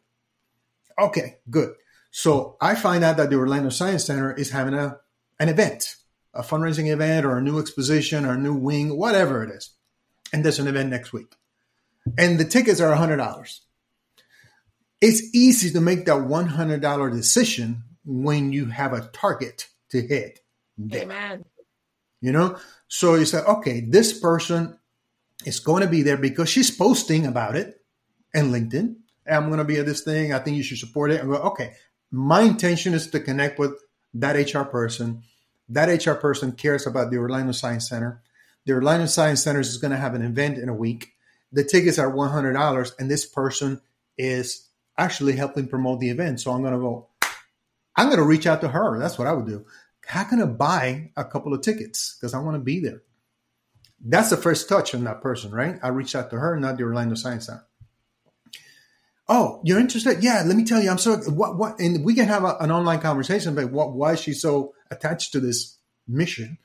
Okay, 0.99 1.37
good. 1.49 1.73
So 2.11 2.57
I 2.61 2.75
find 2.75 3.03
out 3.03 3.17
that 3.17 3.29
the 3.29 3.35
Orlando 3.35 3.69
Science 3.69 4.05
Center 4.05 4.33
is 4.33 4.51
having 4.51 4.73
a 4.73 4.99
an 5.39 5.49
event, 5.49 5.95
a 6.33 6.41
fundraising 6.41 6.91
event, 6.91 7.25
or 7.25 7.37
a 7.37 7.41
new 7.41 7.59
exposition, 7.59 8.25
or 8.25 8.33
a 8.33 8.37
new 8.37 8.53
wing, 8.53 8.97
whatever 8.97 9.43
it 9.43 9.49
is, 9.49 9.71
and 10.31 10.45
there's 10.45 10.59
an 10.59 10.67
event 10.67 10.89
next 10.89 11.11
week, 11.11 11.35
and 12.17 12.39
the 12.39 12.45
tickets 12.45 12.79
are 12.79 12.95
hundred 12.95 13.17
dollars 13.17 13.65
it's 15.01 15.35
easy 15.35 15.71
to 15.71 15.81
make 15.81 16.05
that 16.05 16.15
$100 16.15 17.11
decision 17.13 17.83
when 18.05 18.51
you 18.51 18.65
have 18.65 18.93
a 18.93 19.09
target 19.13 19.67
to 19.89 20.01
hit 20.01 20.39
there, 20.77 21.03
Amen. 21.03 21.45
You 22.21 22.31
know 22.31 22.57
so 22.87 23.15
you 23.15 23.25
say 23.25 23.39
okay 23.39 23.81
this 23.81 24.17
person 24.19 24.77
is 25.45 25.59
going 25.59 25.81
to 25.81 25.87
be 25.87 26.01
there 26.01 26.17
because 26.17 26.49
she's 26.49 26.71
posting 26.71 27.25
about 27.25 27.55
it 27.55 27.81
in 28.33 28.51
linkedin 28.51 28.95
i'm 29.29 29.47
going 29.47 29.59
to 29.59 29.65
be 29.65 29.77
at 29.77 29.85
this 29.85 30.01
thing 30.01 30.33
i 30.33 30.39
think 30.39 30.57
you 30.57 30.63
should 30.63 30.77
support 30.77 31.11
it 31.11 31.21
and 31.21 31.29
go 31.29 31.37
okay 31.37 31.73
my 32.11 32.41
intention 32.41 32.93
is 32.93 33.07
to 33.07 33.19
connect 33.19 33.59
with 33.59 33.73
that 34.13 34.35
HR 34.35 34.63
person. 34.63 35.23
That 35.69 36.05
HR 36.05 36.13
person 36.13 36.53
cares 36.53 36.87
about 36.87 37.11
the 37.11 37.17
Orlando 37.17 37.51
Science 37.51 37.89
Center. 37.89 38.21
The 38.65 38.73
Orlando 38.73 39.05
Science 39.05 39.43
Center 39.43 39.59
is 39.59 39.77
going 39.77 39.91
to 39.91 39.97
have 39.97 40.13
an 40.13 40.21
event 40.21 40.57
in 40.57 40.69
a 40.69 40.73
week. 40.73 41.11
The 41.51 41.63
tickets 41.63 41.99
are 41.99 42.11
$100, 42.11 42.93
and 42.99 43.11
this 43.11 43.25
person 43.25 43.81
is 44.17 44.67
actually 44.97 45.33
helping 45.33 45.67
promote 45.67 45.99
the 45.99 46.09
event. 46.09 46.39
So 46.39 46.51
I'm 46.51 46.61
going 46.61 46.73
to 46.73 46.79
go, 46.79 47.07
I'm 47.95 48.07
going 48.07 48.19
to 48.19 48.25
reach 48.25 48.47
out 48.47 48.61
to 48.61 48.69
her. 48.69 48.97
That's 48.97 49.17
what 49.17 49.27
I 49.27 49.33
would 49.33 49.47
do. 49.47 49.65
How 50.07 50.23
can 50.23 50.41
I 50.41 50.45
buy 50.45 51.11
a 51.17 51.25
couple 51.25 51.53
of 51.53 51.61
tickets? 51.61 52.15
Because 52.15 52.33
I 52.33 52.39
want 52.39 52.55
to 52.55 52.63
be 52.63 52.79
there. 52.79 53.01
That's 54.03 54.29
the 54.29 54.37
first 54.37 54.69
touch 54.69 54.93
on 54.93 55.03
that 55.05 55.21
person, 55.21 55.51
right? 55.51 55.79
I 55.81 55.87
reached 55.87 56.15
out 56.15 56.29
to 56.29 56.37
her, 56.37 56.59
not 56.59 56.77
the 56.77 56.83
Orlando 56.83 57.15
Science 57.15 57.47
Center. 57.47 57.65
Oh, 59.27 59.61
you're 59.63 59.79
interested? 59.79 60.23
Yeah, 60.23 60.43
let 60.45 60.55
me 60.55 60.63
tell 60.63 60.81
you, 60.81 60.91
I'm 60.91 60.99
so 60.99 61.17
what 61.17 61.57
what, 61.57 61.79
and 61.79 62.05
we 62.05 62.13
can 62.13 62.27
have 62.27 62.43
a, 62.43 62.57
an 62.59 62.71
online 62.71 62.99
conversation 62.99 63.53
about 63.53 63.71
what 63.71 63.93
why 63.93 64.13
is 64.13 64.21
she 64.21 64.33
so 64.33 64.73
attached 64.91 65.31
to 65.31 65.39
this 65.39 65.79
mission. 66.07 66.59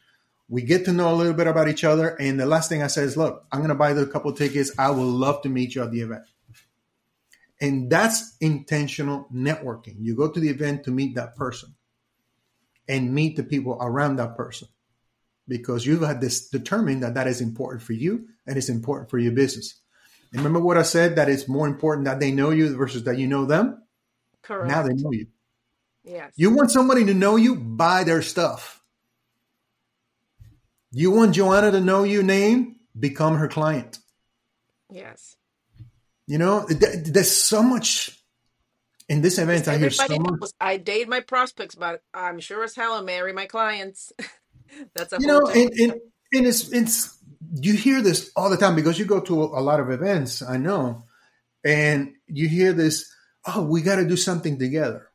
We 0.49 0.63
get 0.63 0.85
to 0.85 0.93
know 0.93 1.15
a 1.15 1.17
little 1.17 1.33
bit 1.33 1.47
about 1.47 1.69
each 1.69 1.85
other, 1.85 2.09
and 2.09 2.39
the 2.39 2.45
last 2.45 2.69
thing 2.69 2.83
I 2.83 2.89
say 2.89 3.03
is, 3.03 3.17
"Look, 3.17 3.47
I'm 3.51 3.61
going 3.61 3.71
to 3.71 3.75
buy 3.75 3.95
the 3.95 4.07
couple 4.07 4.31
tickets. 4.35 4.73
I 4.79 4.91
would 4.91 5.03
love 5.03 5.41
to 5.43 5.49
meet 5.49 5.75
you 5.75 5.83
at 5.83 5.91
the 5.91 6.03
event." 6.03 6.25
And 7.63 7.89
that's 7.89 8.37
intentional 8.41 9.27
networking. 9.33 9.97
You 9.99 10.15
go 10.15 10.31
to 10.31 10.41
the 10.41 10.49
event 10.51 10.85
to 10.85 10.91
meet 10.91 11.15
that 11.15 11.37
person 11.37 11.75
and 12.91 13.15
meet 13.15 13.37
the 13.37 13.45
people 13.45 13.79
around 13.81 14.17
that 14.17 14.37
person 14.37 14.67
because 15.47 15.87
you've 15.87 16.03
had 16.03 16.21
this 16.21 16.49
determined 16.49 17.05
that 17.05 17.15
that 17.15 17.29
is 17.29 17.41
important 17.41 17.83
for 17.83 17.93
you 17.93 18.27
and 18.47 18.59
it's 18.59 18.69
important 18.69 19.09
for 19.11 19.19
your 19.19 19.33
business. 19.33 19.81
And 20.33 20.43
remember 20.43 20.67
what 20.67 20.77
I 20.77 20.83
said 20.83 21.17
that 21.17 21.29
it's 21.29 21.49
more 21.49 21.69
important 21.69 22.07
that 22.07 22.19
they 22.19 22.33
know 22.33 22.51
you 22.51 22.77
versus 22.77 23.05
that 23.05 23.17
you 23.17 23.29
know 23.29 23.45
them? 23.45 23.81
Correct. 24.43 24.69
Now 24.69 24.83
they 24.83 24.95
know 24.95 25.13
you. 25.13 25.29
Yes. 26.03 26.33
You 26.35 26.51
want 26.51 26.73
somebody 26.73 27.05
to 27.07 27.15
know 27.15 27.37
you, 27.37 27.55
buy 27.55 28.03
their 28.03 28.23
stuff. 28.23 28.83
You 30.91 31.13
want 31.13 31.35
Joanna 31.35 31.71
to 31.71 31.81
know 31.81 32.03
your 32.03 32.25
name, 32.25 32.77
become 32.99 33.37
her 33.37 33.49
client. 33.49 33.99
Yes. 34.91 35.37
You 36.27 36.39
know, 36.39 36.67
th- 36.67 37.07
there's 37.07 37.31
so 37.31 37.63
much 37.63 38.20
in 39.11 39.23
this 39.23 39.39
event. 39.39 39.69
I 39.69 39.77
hear 39.77 39.91
so 39.91 40.07
much. 40.09 40.41
knows 40.41 40.55
I 40.61 40.77
date 40.77 41.09
my 41.09 41.21
prospects, 41.21 41.75
but 41.75 42.03
I'm 42.15 42.39
sure 42.39 42.63
as 42.63 42.77
hell 42.77 42.95
I 42.95 43.03
marry 43.03 43.33
my 43.33 43.47
clients. 43.47 44.13
That's 44.95 45.13
a 45.13 45.19
You 45.21 45.29
whole 45.29 45.41
know, 45.41 45.47
and, 45.49 45.71
different 45.71 45.93
and, 45.93 46.01
and 46.33 46.47
it's, 46.47 46.73
it's, 46.73 47.19
you 47.57 47.75
hear 47.75 48.01
this 48.01 48.31
all 48.37 48.49
the 48.49 48.57
time 48.57 48.77
because 48.77 48.99
you 48.99 49.05
go 49.05 49.21
to 49.21 49.43
a 49.43 49.61
lot 49.61 49.81
of 49.81 49.91
events, 49.91 50.43
I 50.43 50.57
know, 50.59 51.07
and 51.65 52.13
you 52.29 52.49
hear 52.49 52.73
this, 52.73 53.13
oh, 53.45 53.65
we 53.65 53.83
got 53.83 53.97
to 53.97 54.07
do 54.07 54.17
something 54.17 54.59
together. 54.59 55.09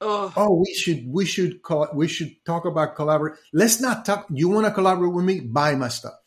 Oh, 0.00 0.32
oh 0.36 0.54
we 0.54 0.74
should 0.74 1.04
we 1.06 1.24
should 1.24 1.62
call 1.62 1.88
we 1.94 2.08
should 2.08 2.44
talk 2.44 2.66
about 2.66 2.96
collaborate 2.96 3.38
let's 3.54 3.80
not 3.80 4.04
talk 4.04 4.26
you 4.28 4.48
want 4.48 4.66
to 4.66 4.72
collaborate 4.72 5.12
with 5.12 5.24
me 5.24 5.40
buy 5.40 5.76
my 5.76 5.88
stuff 5.88 6.18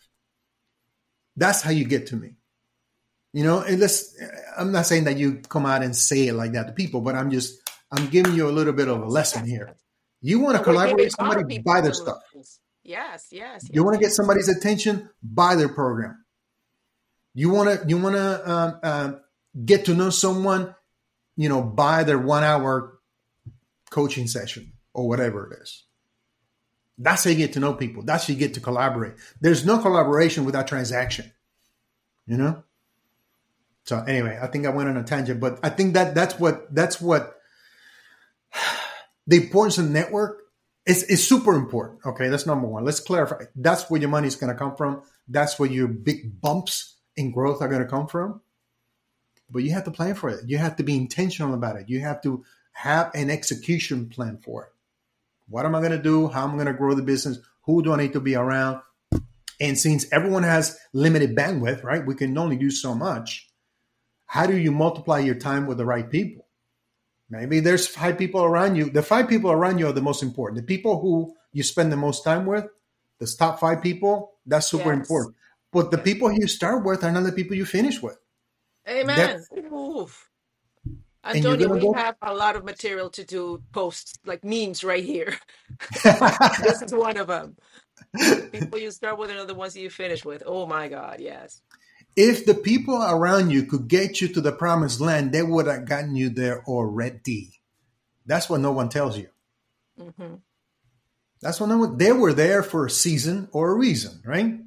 that's 1.35 1.61
how 1.61 1.69
you 1.69 1.83
get 1.83 2.07
to 2.07 2.15
me 2.15 2.36
you 3.33 3.43
know 3.43 3.59
and 3.59 3.79
let's 3.79 4.15
i'm 4.57 4.71
not 4.71 4.85
saying 4.85 5.03
that 5.03 5.17
you 5.17 5.41
come 5.49 5.65
out 5.65 5.83
and 5.83 5.95
say 5.95 6.27
it 6.27 6.33
like 6.33 6.53
that 6.53 6.67
to 6.67 6.73
people 6.73 7.01
but 7.01 7.15
i'm 7.15 7.29
just 7.29 7.59
i'm 7.91 8.07
giving 8.07 8.33
you 8.33 8.47
a 8.47 8.51
little 8.51 8.73
bit 8.73 8.87
of 8.87 9.01
a 9.01 9.05
lesson 9.05 9.45
here. 9.45 9.75
You 10.21 10.39
want 10.39 10.57
to 10.57 10.63
collaborate 10.63 10.97
with 10.97 11.13
somebody 11.13 11.59
buy 11.59 11.81
their 11.81 11.93
stuff. 11.93 12.17
Yes, 12.83 13.27
yes. 13.31 13.63
you 13.63 13.69
yes, 13.73 13.83
want 13.83 13.95
to 13.95 13.99
get 13.99 14.11
somebody's 14.11 14.49
attention 14.49 15.09
buy 15.21 15.55
their 15.55 15.69
program. 15.69 16.23
You 17.33 17.49
want 17.49 17.81
to 17.81 17.87
you 17.87 17.97
want 17.97 18.15
to 18.15 18.51
um, 18.51 18.79
uh, 18.81 19.11
get 19.63 19.85
to 19.85 19.93
know 19.93 20.09
someone 20.09 20.73
you 21.35 21.49
know 21.49 21.61
buy 21.61 22.03
their 22.03 22.17
one 22.17 22.43
hour 22.43 22.99
coaching 23.89 24.27
session 24.27 24.73
or 24.93 25.07
whatever 25.07 25.51
it 25.51 25.61
is. 25.61 25.83
That's 26.97 27.25
how 27.25 27.29
you 27.29 27.37
get 27.37 27.53
to 27.53 27.59
know 27.59 27.73
people. 27.73 28.01
That's 28.01 28.25
how 28.27 28.33
you 28.33 28.39
get 28.39 28.55
to 28.55 28.59
collaborate. 28.59 29.13
There's 29.39 29.65
no 29.65 29.77
collaboration 29.77 30.45
without 30.45 30.67
transaction. 30.67 31.31
You 32.25 32.37
know 32.37 32.63
so 33.87 33.99
anyway 34.07 34.37
i 34.41 34.47
think 34.47 34.65
i 34.65 34.69
went 34.69 34.89
on 34.89 34.97
a 34.97 35.03
tangent 35.03 35.39
but 35.39 35.59
i 35.63 35.69
think 35.69 35.93
that 35.93 36.13
that's 36.13 36.39
what 36.39 36.73
that's 36.73 37.01
what 37.01 37.35
the 39.27 39.37
importance 39.37 39.77
of 39.77 39.89
network 39.89 40.41
is, 40.87 41.03
is 41.03 41.27
super 41.27 41.53
important 41.53 41.99
okay? 42.05 42.29
That's 42.29 42.45
number 42.45 42.67
one. 42.67 42.85
Let's 42.85 43.01
clarify. 43.01 43.43
That's 43.55 43.89
where 43.89 43.99
your 43.99 44.09
money 44.09 44.27
is 44.27 44.35
going 44.35 44.51
to 44.51 44.57
come 44.57 44.75
from. 44.75 45.03
That's 45.27 45.59
where 45.59 45.69
your 45.69 45.87
big 45.87 46.41
bumps 46.41 46.95
in 47.15 47.31
growth 47.31 47.61
are 47.61 47.67
going 47.67 47.81
to 47.81 47.87
come 47.87 48.07
from. 48.07 48.41
But 49.49 49.63
you 49.63 49.71
have 49.71 49.83
to 49.85 49.91
plan 49.91 50.15
for 50.15 50.29
it. 50.29 50.41
You 50.47 50.57
have 50.57 50.77
to 50.77 50.83
be 50.83 50.95
intentional 50.95 51.53
about 51.53 51.75
it. 51.75 51.89
You 51.89 51.99
have 52.01 52.21
to 52.23 52.43
have 52.71 53.11
an 53.13 53.29
execution 53.29 54.09
plan 54.09 54.39
for 54.43 54.63
it. 54.63 54.69
What 55.49 55.65
am 55.65 55.75
i 55.75 55.79
going 55.79 55.91
to 55.91 55.97
do? 55.97 56.27
How 56.27 56.43
am 56.43 56.51
i 56.51 56.53
going 56.53 56.67
to 56.67 56.73
grow 56.73 56.93
the 56.93 57.01
business? 57.01 57.39
Who 57.63 57.83
do 57.83 57.93
i 57.93 57.97
need 57.97 58.13
to 58.13 58.19
be 58.19 58.35
around? 58.35 58.81
And 59.59 59.77
since 59.77 60.05
everyone 60.11 60.43
has 60.43 60.77
limited 60.93 61.35
bandwidth 61.35 61.83
right 61.83 62.05
we 62.05 62.13
can 62.13 62.37
only 62.37 62.57
do 62.57 62.69
so 62.69 62.93
much 62.93 63.46
how 64.27 64.45
do 64.45 64.55
you 64.57 64.71
multiply 64.71 65.19
your 65.19 65.35
time 65.35 65.65
with 65.65 65.77
the 65.77 65.85
right 65.85 66.09
people 66.09 66.45
maybe 67.29 67.59
there's 67.59 67.87
five 67.87 68.17
people 68.17 68.43
around 68.43 68.75
you 68.75 68.89
the 68.89 69.01
five 69.03 69.27
people 69.27 69.51
around 69.51 69.79
you 69.79 69.87
are 69.87 69.93
the 69.93 70.01
most 70.01 70.21
important 70.23 70.55
the 70.61 70.63
people 70.75 70.99
who 71.01 71.33
you 71.53 71.63
spend 71.63 71.91
the 71.91 71.97
most 71.97 72.23
time 72.23 72.45
with 72.45 72.65
the 73.19 73.27
top 73.39 73.59
five 73.59 73.81
people 73.81 74.33
that's 74.45 74.67
super 74.67 74.91
Yes. 74.93 74.99
important 74.99 75.35
but 75.71 75.91
the 75.91 75.97
people 75.97 76.31
you 76.31 76.47
start 76.47 76.83
with 76.85 77.03
are 77.03 77.11
not 77.11 77.23
the 77.23 77.31
people 77.31 77.55
you 77.55 77.65
finish 77.65 78.01
with 78.01 78.17
Amen. 78.87 79.17
That's- 79.17 79.47
Oof. 79.73 80.29
And 81.23 81.43
you're 81.43 81.53
Antonio, 81.55 81.73
we 81.75 81.81
go- 81.81 81.91
have 81.93 82.15
a 82.21 82.33
lot 82.33 82.55
of 82.55 82.63
material 82.63 83.09
to 83.09 83.25
do 83.25 83.61
posts, 83.73 84.13
like 84.25 84.45
memes 84.45 84.81
right 84.81 85.03
here. 85.03 85.35
this 86.03 86.81
is 86.81 86.93
one 86.93 87.17
of 87.17 87.27
them. 87.27 87.57
People 88.53 88.79
you 88.79 88.91
start 88.91 89.17
with 89.19 89.29
and 89.29 89.49
the 89.49 89.53
ones 89.53 89.75
you 89.75 89.89
finish 89.89 90.23
with. 90.23 90.41
Oh 90.45 90.65
my 90.65 90.87
God, 90.87 91.17
yes. 91.19 91.61
If 92.17 92.47
the 92.47 92.55
people 92.55 93.01
around 93.01 93.51
you 93.51 93.63
could 93.63 93.87
get 93.87 94.19
you 94.19 94.27
to 94.29 94.41
the 94.41 94.51
promised 94.51 94.99
land, 94.99 95.31
they 95.31 95.43
would 95.43 95.67
have 95.67 95.85
gotten 95.85 96.15
you 96.15 96.29
there 96.29 96.63
already. 96.63 97.61
That's 98.25 98.49
what 98.49 98.59
no 98.59 98.71
one 98.71 98.89
tells 98.89 99.17
you. 99.17 99.29
Mm-hmm. 99.99 100.35
That's 101.39 101.61
what 101.61 101.69
no 101.69 101.77
one, 101.77 101.97
they 101.97 102.11
were 102.11 102.33
there 102.33 102.63
for 102.63 102.87
a 102.87 102.89
season 102.89 103.47
or 103.51 103.69
a 103.69 103.75
reason, 103.75 104.19
right? 104.25 104.59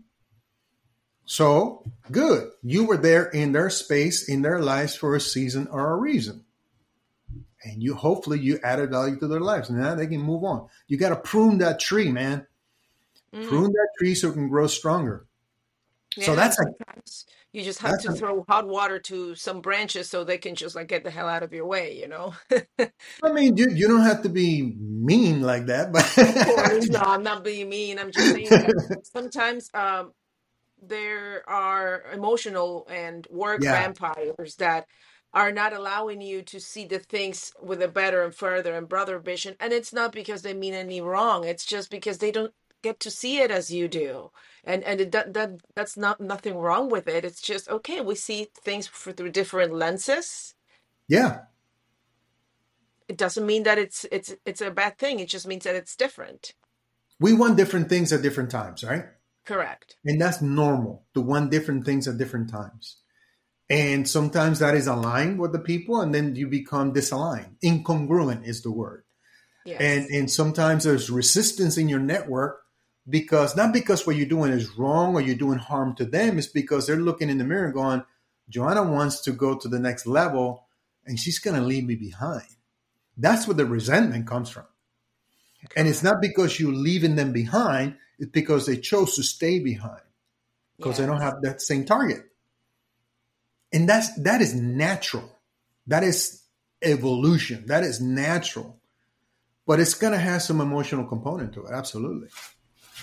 So 1.24 1.90
good. 2.10 2.50
You 2.62 2.84
were 2.84 2.96
there 2.96 3.24
in 3.24 3.50
their 3.50 3.68
space, 3.68 4.28
in 4.28 4.42
their 4.42 4.60
lives 4.60 4.94
for 4.94 5.16
a 5.16 5.20
season 5.20 5.66
or 5.72 5.90
a 5.90 5.96
reason. 5.96 6.44
And 7.64 7.82
you 7.82 7.94
hopefully 7.94 8.38
you 8.38 8.60
added 8.62 8.90
value 8.90 9.18
to 9.18 9.26
their 9.26 9.40
lives. 9.40 9.70
Now 9.70 9.96
they 9.96 10.06
can 10.06 10.20
move 10.20 10.44
on. 10.44 10.68
You 10.86 10.96
got 10.96 11.10
to 11.10 11.16
prune 11.16 11.58
that 11.58 11.80
tree, 11.80 12.12
man. 12.12 12.46
Mm. 13.34 13.48
Prune 13.48 13.72
that 13.72 13.88
tree 13.98 14.14
so 14.14 14.30
it 14.30 14.34
can 14.34 14.48
grow 14.48 14.68
stronger. 14.68 15.26
So 16.18 16.34
Yeah, 16.34 16.36
that's 16.36 16.56
sometimes 16.56 17.26
you 17.52 17.62
just 17.62 17.80
have 17.80 17.96
that's 17.96 18.04
to 18.04 18.10
a- 18.10 18.12
throw 18.12 18.44
hot 18.48 18.66
water 18.66 18.98
to 19.00 19.34
some 19.36 19.60
branches 19.60 20.10
so 20.10 20.24
they 20.24 20.38
can 20.38 20.54
just 20.54 20.74
like 20.74 20.88
get 20.88 21.04
the 21.04 21.10
hell 21.10 21.28
out 21.28 21.42
of 21.42 21.52
your 21.52 21.66
way, 21.66 21.98
you 21.98 22.08
know? 22.08 22.34
I 23.22 23.32
mean, 23.32 23.56
you, 23.56 23.68
you 23.70 23.88
don't 23.88 24.02
have 24.02 24.22
to 24.22 24.28
be 24.28 24.74
mean 24.78 25.42
like 25.42 25.66
that, 25.66 25.92
but 25.92 26.06
no, 26.88 27.00
I'm 27.00 27.22
not 27.22 27.44
being 27.44 27.68
mean. 27.68 27.98
I'm 27.98 28.12
just 28.12 28.30
saying 28.30 28.58
that 28.60 28.76
sometimes 29.02 29.70
um, 29.74 30.12
there 30.82 31.48
are 31.48 32.04
emotional 32.12 32.86
and 32.90 33.26
work 33.30 33.64
Yeah. 33.64 33.70
vampires 33.70 34.56
that 34.56 34.86
are 35.32 35.52
not 35.52 35.72
allowing 35.72 36.20
you 36.20 36.42
to 36.42 36.60
see 36.60 36.86
the 36.86 36.98
things 36.98 37.52
with 37.62 37.82
a 37.82 37.88
better 37.88 38.22
and 38.24 38.34
further 38.34 38.74
and 38.74 38.88
broader 38.88 39.18
vision. 39.18 39.56
And 39.60 39.72
it's 39.72 39.92
not 39.92 40.12
because 40.12 40.42
they 40.42 40.54
mean 40.54 40.74
any 40.74 41.00
wrong. 41.00 41.44
It's 41.44 41.66
just 41.66 41.90
because 41.90 42.18
they 42.18 42.32
don't 42.32 42.52
get 42.82 43.00
to 43.00 43.10
see 43.10 43.38
it 43.38 43.50
as 43.50 43.70
you 43.70 43.88
do. 43.88 44.30
And 44.64 44.84
and 44.84 45.00
it, 45.00 45.12
that 45.12 45.34
that 45.34 45.50
that's 45.74 45.96
not 45.96 46.20
nothing 46.20 46.56
wrong 46.56 46.90
with 46.90 47.08
it. 47.08 47.24
It's 47.24 47.40
just 47.42 47.68
okay. 47.68 48.00
We 48.00 48.14
see 48.14 48.48
things 48.64 48.86
for, 48.86 49.12
through 49.12 49.30
different 49.32 49.72
lenses. 49.74 50.54
yeah, 51.08 51.40
It 53.08 53.16
doesn't 53.16 53.46
mean 53.46 53.64
that 53.64 53.78
it's 53.78 54.06
it's 54.12 54.34
it's 54.44 54.60
a 54.60 54.70
bad 54.70 54.98
thing. 54.98 55.20
It 55.20 55.28
just 55.28 55.46
means 55.46 55.64
that 55.64 55.74
it's 55.74 55.96
different. 55.96 56.54
we 57.18 57.32
want 57.34 57.56
different 57.56 57.88
things 57.88 58.12
at 58.12 58.22
different 58.22 58.50
times, 58.50 58.84
right? 58.84 59.04
Correct. 59.44 59.96
And 60.04 60.20
that's 60.20 60.40
normal 60.40 61.04
to 61.14 61.20
want 61.20 61.50
different 61.50 61.84
things 61.84 62.06
at 62.06 62.18
different 62.18 62.50
times. 62.50 62.98
And 63.68 64.08
sometimes 64.08 64.58
that 64.58 64.74
is 64.74 64.86
aligned 64.86 65.38
with 65.38 65.52
the 65.52 65.58
people, 65.58 66.00
and 66.00 66.14
then 66.14 66.34
you 66.36 66.48
become 66.48 66.92
disaligned. 66.92 67.54
Incongruent 67.62 68.44
is 68.46 68.62
the 68.62 68.70
word. 68.72 69.04
Yes. 69.64 69.80
And 69.80 70.06
and 70.10 70.30
sometimes 70.30 70.84
there's 70.84 71.10
resistance 71.10 71.76
in 71.78 71.88
your 71.88 72.00
network 72.00 72.62
because 73.08 73.56
not 73.56 73.72
because 73.72 74.06
what 74.06 74.16
you're 74.16 74.26
doing 74.26 74.52
is 74.52 74.76
wrong 74.78 75.14
or 75.14 75.20
you're 75.20 75.34
doing 75.34 75.58
harm 75.58 75.94
to 75.96 76.04
them, 76.04 76.38
it's 76.38 76.46
because 76.46 76.86
they're 76.86 76.96
looking 76.96 77.30
in 77.30 77.38
the 77.38 77.44
mirror 77.44 77.72
going, 77.72 78.04
Joanna 78.48 78.82
wants 78.84 79.20
to 79.22 79.32
go 79.32 79.56
to 79.58 79.68
the 79.68 79.78
next 79.80 80.06
level 80.06 80.66
and 81.06 81.18
she's 81.18 81.38
gonna 81.38 81.60
leave 81.62 81.84
me 81.84 81.96
behind. 81.96 82.46
That's 83.16 83.46
where 83.46 83.54
the 83.56 83.66
resentment 83.66 84.26
comes 84.26 84.50
from. 84.50 84.66
And 85.76 85.88
it's 85.88 86.02
not 86.02 86.20
because 86.20 86.58
you're 86.60 86.72
leaving 86.72 87.16
them 87.16 87.32
behind, 87.32 87.96
it's 88.18 88.30
because 88.30 88.66
they 88.66 88.76
chose 88.76 89.14
to 89.16 89.22
stay 89.22 89.58
behind 89.60 90.02
because 90.76 90.98
they 90.98 91.06
don't 91.06 91.20
have 91.20 91.42
that 91.42 91.60
same 91.62 91.84
target. 91.84 92.22
And 93.72 93.88
that's 93.88 94.14
that 94.22 94.40
is 94.40 94.54
natural. 94.54 95.38
That 95.86 96.02
is 96.04 96.42
evolution. 96.82 97.66
That 97.66 97.84
is 97.84 98.00
natural. 98.00 98.76
but 99.66 99.80
it's 99.80 99.94
going 99.94 100.12
to 100.12 100.18
have 100.18 100.42
some 100.42 100.60
emotional 100.60 101.04
component 101.06 101.52
to 101.54 101.64
it. 101.64 101.72
Absolutely. 101.72 102.28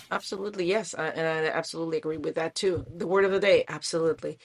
Absolutely, 0.09 0.65
yes, 0.65 0.93
uh, 0.93 1.11
and 1.15 1.27
I 1.27 1.49
absolutely 1.49 1.97
agree 1.97 2.17
with 2.17 2.35
that 2.35 2.55
too. 2.55 2.85
The 2.95 3.07
word 3.07 3.25
of 3.25 3.31
the 3.31 3.39
day, 3.39 3.65
absolutely. 3.67 4.37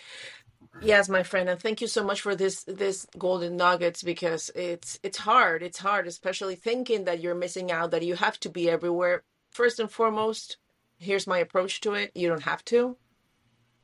Yes, 0.81 1.09
my 1.09 1.23
friend, 1.23 1.49
and 1.49 1.61
thank 1.61 1.81
you 1.81 1.87
so 1.87 2.03
much 2.03 2.21
for 2.21 2.35
this 2.35 2.65
this 2.65 3.07
golden 3.17 3.57
nuggets 3.57 4.03
because 4.03 4.51
it's 4.57 4.99
it's 5.05 5.19
hard. 5.19 5.63
It's 5.63 5.79
hard, 5.79 6.09
especially 6.09 6.57
thinking 6.57 7.05
that 7.05 7.21
you're 7.21 7.37
missing 7.37 7.71
out, 7.71 7.93
that 7.93 8.03
you 8.03 8.17
have 8.17 8.41
to 8.41 8.49
be 8.49 8.69
everywhere. 8.69 9.23
First 9.51 9.79
and 9.79 9.91
foremost, 9.91 10.57
here's 10.99 11.27
my 11.27 11.39
approach 11.39 11.81
to 11.83 11.95
it. 11.95 12.11
You 12.15 12.29
don't 12.29 12.43
have 12.43 12.65
to. 12.67 12.97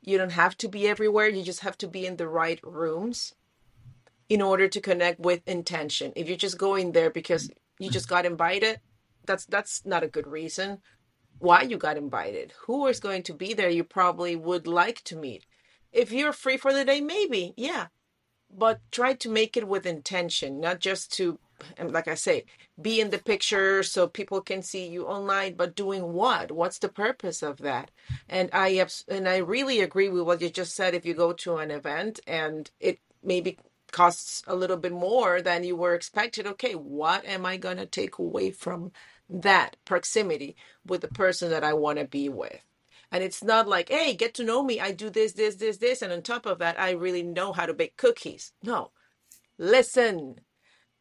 You 0.01 0.17
don't 0.17 0.31
have 0.31 0.57
to 0.57 0.67
be 0.67 0.87
everywhere. 0.87 1.29
You 1.29 1.43
just 1.43 1.61
have 1.61 1.77
to 1.77 1.87
be 1.87 2.05
in 2.05 2.17
the 2.17 2.27
right 2.27 2.59
rooms 2.63 3.35
in 4.27 4.41
order 4.41 4.67
to 4.67 4.81
connect 4.81 5.19
with 5.19 5.41
intention. 5.47 6.11
If 6.15 6.27
you're 6.27 6.37
just 6.37 6.57
going 6.57 6.91
there 6.91 7.09
because 7.09 7.49
you 7.79 7.89
just 7.89 8.09
got 8.09 8.25
invited, 8.25 8.81
that's 9.25 9.45
that's 9.45 9.85
not 9.85 10.03
a 10.03 10.07
good 10.07 10.27
reason 10.27 10.79
why 11.39 11.63
you 11.63 11.77
got 11.77 11.97
invited. 11.97 12.53
Who 12.65 12.87
is 12.87 12.99
going 12.99 13.23
to 13.23 13.33
be 13.33 13.53
there 13.53 13.69
you 13.69 13.83
probably 13.83 14.35
would 14.35 14.67
like 14.67 15.03
to 15.05 15.15
meet. 15.15 15.45
If 15.91 16.11
you're 16.11 16.33
free 16.33 16.57
for 16.57 16.71
the 16.73 16.85
day, 16.85 17.01
maybe, 17.01 17.53
yeah. 17.57 17.87
But 18.55 18.79
try 18.91 19.13
to 19.13 19.29
make 19.29 19.57
it 19.57 19.67
with 19.67 19.85
intention, 19.85 20.59
not 20.59 20.79
just 20.79 21.13
to 21.13 21.39
and 21.77 21.91
like 21.91 22.07
I 22.07 22.15
say, 22.15 22.45
be 22.81 23.01
in 23.01 23.09
the 23.09 23.17
picture 23.17 23.83
so 23.83 24.07
people 24.07 24.41
can 24.41 24.61
see 24.61 24.87
you 24.87 25.05
online, 25.05 25.55
but 25.55 25.75
doing 25.75 26.13
what? 26.13 26.51
What's 26.51 26.79
the 26.79 26.89
purpose 26.89 27.43
of 27.43 27.57
that? 27.57 27.91
And 28.27 28.49
I 28.53 28.85
and 29.07 29.27
I 29.27 29.37
really 29.37 29.81
agree 29.81 30.09
with 30.09 30.23
what 30.23 30.41
you 30.41 30.49
just 30.49 30.75
said. 30.75 30.93
If 30.93 31.05
you 31.05 31.13
go 31.13 31.33
to 31.33 31.57
an 31.57 31.71
event 31.71 32.19
and 32.27 32.69
it 32.79 32.99
maybe 33.23 33.57
costs 33.91 34.43
a 34.47 34.55
little 34.55 34.77
bit 34.77 34.93
more 34.93 35.41
than 35.41 35.63
you 35.63 35.75
were 35.75 35.95
expected, 35.95 36.47
okay, 36.47 36.73
what 36.75 37.25
am 37.25 37.45
I 37.45 37.57
gonna 37.57 37.85
take 37.85 38.17
away 38.19 38.51
from 38.51 38.91
that 39.29 39.75
proximity 39.85 40.55
with 40.85 41.01
the 41.01 41.07
person 41.07 41.49
that 41.51 41.63
I 41.63 41.73
want 41.73 41.99
to 41.99 42.05
be 42.05 42.29
with? 42.29 42.59
And 43.11 43.23
it's 43.23 43.43
not 43.43 43.67
like, 43.67 43.89
hey, 43.89 44.13
get 44.13 44.35
to 44.35 44.43
know 44.43 44.63
me. 44.63 44.79
I 44.79 44.91
do 44.91 45.09
this, 45.09 45.33
this, 45.33 45.55
this, 45.55 45.77
this. 45.77 46.01
And 46.01 46.13
on 46.13 46.21
top 46.21 46.45
of 46.45 46.59
that, 46.59 46.79
I 46.79 46.91
really 46.91 47.23
know 47.23 47.53
how 47.53 47.65
to 47.65 47.73
bake 47.73 47.97
cookies. 47.97 48.53
No, 48.63 48.91
listen, 49.57 50.35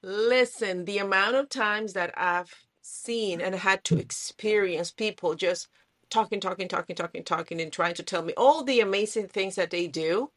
listen. 0.03 0.85
The 0.85 0.99
amount 0.99 1.37
of 1.37 1.49
times 1.49 1.93
that 1.93 2.15
I've 2.17 2.55
seen 2.81 3.41
and 3.41 3.55
had 3.55 3.85
to 3.85 3.99
experience 3.99 4.91
people 4.91 5.35
just 5.35 5.69
talking, 6.09 6.41
talking, 6.41 6.69
talking, 6.69 6.97
talking, 6.97 7.25
talking, 7.25 7.61
and 7.61 7.73
trying 7.73 7.95
to 7.95 8.03
tell 8.03 8.23
me 8.23 8.33
all 8.37 8.65
the 8.65 8.81
amazing 8.81 9.29
things 9.29 9.57
that 9.57 9.71
they 9.71 9.87
do. 9.87 10.31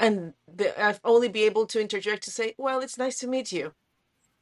And 0.00 0.32
the, 0.52 0.82
I've 0.82 1.00
only 1.04 1.28
be 1.28 1.44
able 1.44 1.66
to 1.66 1.80
interject 1.80 2.24
to 2.24 2.30
say, 2.30 2.54
well, 2.58 2.80
it's 2.80 2.98
nice 2.98 3.20
to 3.20 3.28
meet 3.28 3.52
you 3.52 3.74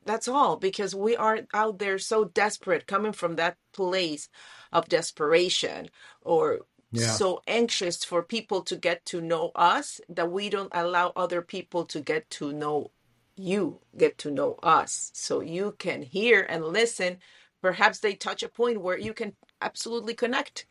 that's 0.08 0.28
all 0.28 0.56
because 0.58 0.96
we 0.96 1.16
are 1.16 1.40
out 1.54 1.80
there 1.80 1.98
so 2.00 2.26
desperate 2.26 2.88
coming 2.88 3.12
from 3.14 3.36
that 3.36 3.58
place 3.74 4.30
of 4.72 4.88
desperation 4.90 5.90
or 6.22 6.60
Yeah. 6.92 7.18
so 7.18 7.42
anxious 7.48 8.04
for 8.04 8.24
people 8.24 8.62
to 8.64 8.76
get 8.76 9.06
to 9.06 9.22
know 9.22 9.52
us 9.56 10.02
that 10.10 10.32
we 10.32 10.50
don't 10.50 10.72
allow 10.74 11.12
other 11.16 11.42
people 11.42 11.86
to 11.86 12.00
get 12.00 12.30
to 12.32 12.52
know 12.52 12.92
you, 13.36 13.80
get 13.98 14.18
to 14.20 14.32
know 14.32 14.56
us. 14.64 15.12
So 15.14 15.42
you 15.42 15.76
can 15.78 16.02
hear 16.02 16.42
and 16.50 16.64
listen. 16.66 17.18
Perhaps 17.62 18.00
they 18.00 18.14
touch 18.16 18.42
a 18.44 18.50
point 18.50 18.82
where 18.82 18.98
you 18.98 19.14
can 19.14 19.34
absolutely 19.62 20.14
connect 20.14 20.66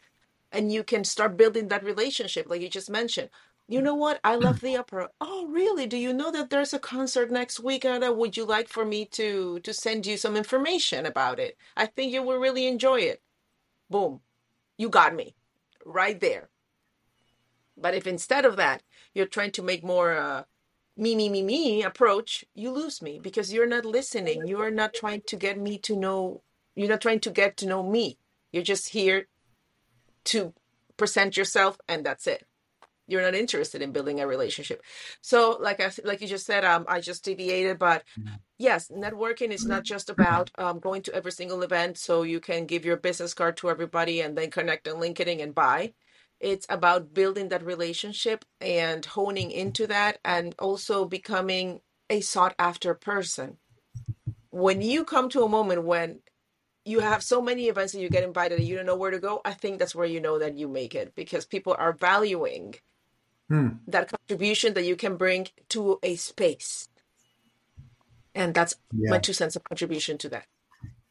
and 0.53 0.73
you 0.73 0.83
can 0.83 1.05
start 1.05 1.37
building 1.37 1.69
that 1.69 1.85
relationship 1.85 2.47
like 2.49 2.61
you 2.61 2.69
just 2.69 2.91
mentioned 2.91 3.29
you 3.67 3.81
know 3.81 3.95
what? 3.95 4.19
I 4.23 4.35
love 4.35 4.61
the 4.61 4.77
opera. 4.77 5.09
Oh 5.19 5.47
really? 5.47 5.87
Do 5.87 5.97
you 5.97 6.13
know 6.13 6.31
that 6.31 6.49
there's 6.49 6.73
a 6.73 6.79
concert 6.79 7.29
next 7.29 7.59
week 7.59 7.83
Anna? 7.83 8.13
would 8.13 8.37
you 8.37 8.45
like 8.45 8.69
for 8.69 8.85
me 8.85 9.05
to 9.07 9.59
to 9.59 9.73
send 9.73 10.05
you 10.05 10.17
some 10.17 10.37
information 10.37 11.05
about 11.05 11.39
it? 11.39 11.57
I 11.75 11.85
think 11.87 12.13
you 12.13 12.23
will 12.23 12.37
really 12.37 12.65
enjoy 12.65 13.01
it. 13.01 13.21
Boom. 13.89 14.21
You 14.77 14.89
got 14.89 15.13
me. 15.13 15.35
Right 15.85 16.19
there. 16.19 16.49
But 17.75 17.93
if 17.93 18.07
instead 18.07 18.45
of 18.45 18.55
that 18.55 18.83
you're 19.13 19.25
trying 19.25 19.51
to 19.51 19.63
make 19.63 19.83
more 19.83 20.15
uh 20.15 20.43
me 20.95 21.13
me 21.15 21.27
me 21.27 21.43
me 21.43 21.83
approach 21.83 22.45
you 22.55 22.71
lose 22.71 23.01
me 23.01 23.19
because 23.19 23.51
you're 23.51 23.67
not 23.67 23.85
listening. 23.85 24.47
You 24.47 24.61
are 24.61 24.71
not 24.71 24.93
trying 24.93 25.23
to 25.27 25.35
get 25.35 25.59
me 25.59 25.77
to 25.79 25.95
know 25.97 26.41
you're 26.73 26.89
not 26.89 27.01
trying 27.01 27.19
to 27.21 27.31
get 27.31 27.57
to 27.57 27.67
know 27.67 27.83
me. 27.83 28.17
You're 28.53 28.63
just 28.63 28.89
here 28.89 29.27
to 30.25 30.53
present 30.95 31.35
yourself 31.35 31.77
and 31.89 32.05
that's 32.05 32.27
it 32.27 32.46
you're 33.07 33.21
not 33.21 33.35
interested 33.35 33.81
in 33.81 33.91
building 33.91 34.19
a 34.19 34.27
relationship. 34.27 34.83
So 35.21 35.57
like 35.59 35.79
i 35.79 35.91
like 36.03 36.21
you 36.21 36.27
just 36.27 36.45
said 36.45 36.63
um 36.63 36.85
i 36.87 36.99
just 36.99 37.23
deviated 37.23 37.79
but 37.79 38.03
yes 38.57 38.89
networking 38.89 39.49
is 39.49 39.65
not 39.65 39.83
just 39.83 40.09
about 40.09 40.51
um, 40.57 40.79
going 40.79 41.01
to 41.03 41.13
every 41.13 41.31
single 41.31 41.61
event 41.61 41.97
so 41.97 42.23
you 42.23 42.39
can 42.39 42.65
give 42.65 42.85
your 42.85 42.97
business 42.97 43.33
card 43.33 43.57
to 43.57 43.69
everybody 43.69 44.21
and 44.21 44.37
then 44.37 44.51
connect 44.51 44.87
on 44.87 44.99
linkedin 45.01 45.41
and 45.41 45.55
buy. 45.55 45.93
It's 46.39 46.67
about 46.69 47.13
building 47.15 47.49
that 47.49 47.65
relationship 47.65 48.45
and 48.61 49.03
honing 49.03 49.49
into 49.49 49.87
that 49.87 50.19
and 50.23 50.53
also 50.59 51.05
becoming 51.05 51.81
a 52.11 52.21
sought 52.21 52.53
after 52.59 52.93
person. 52.93 53.57
When 54.51 54.81
you 54.81 55.03
come 55.03 55.29
to 55.29 55.43
a 55.43 55.49
moment 55.49 55.83
when 55.83 56.19
you 56.87 57.01
have 57.01 57.21
so 57.21 57.41
many 57.41 57.67
events 57.67 57.91
that 57.91 57.99
you 57.99 58.09
get 58.09 58.23
invited 58.23 58.59
and 58.59 58.67
you 58.67 58.75
don't 58.75 58.85
know 58.85 58.95
where 58.95 59.11
to 59.11 59.19
go 59.19 59.41
i 59.43 59.51
think 59.51 59.77
that's 59.77 59.93
where 59.93 60.07
you 60.07 60.21
know 60.21 60.39
that 60.39 60.57
you 60.57 60.67
make 60.67 60.95
it 60.95 61.13
because 61.15 61.45
people 61.45 61.75
are 61.77 61.91
valuing 61.91 62.73
Hmm. 63.49 63.69
that 63.87 64.09
contribution 64.09 64.73
that 64.73 64.83
you 64.83 64.97
can 64.97 65.15
bring 65.15 65.47
to 65.69 65.99
a 66.03 66.15
space. 66.17 66.89
And 68.35 68.53
that's 68.53 68.75
my 68.91 69.19
two 69.19 69.33
cents 69.33 69.55
of 69.55 69.63
contribution 69.63 70.17
to 70.19 70.29
that. 70.29 70.45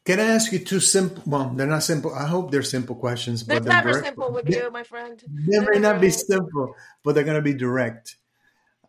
Can 0.05 0.19
I 0.21 0.27
ask 0.27 0.51
you 0.53 0.59
two 0.59 0.79
simple? 0.79 1.21
Well, 1.25 1.49
they're 1.53 1.67
not 1.67 1.83
simple. 1.83 2.13
I 2.13 2.27
hope 2.27 2.51
they're 2.51 2.61
simple 2.63 2.95
questions, 2.95 3.43
They're 3.43 3.59
but 3.59 3.65
they're 3.65 3.73
never 3.73 3.91
direct. 3.91 4.05
simple 4.05 4.31
with 4.31 4.45
They, 4.45 4.57
you, 4.57 4.71
my 4.71 4.83
friend. 4.83 5.21
they 5.27 5.59
may 5.59 5.79
not 5.79 5.99
be 5.99 6.09
simple, 6.11 6.75
but 7.03 7.13
they're 7.15 7.25
going 7.25 7.35
to 7.35 7.41
be 7.41 7.53
direct. 7.53 8.15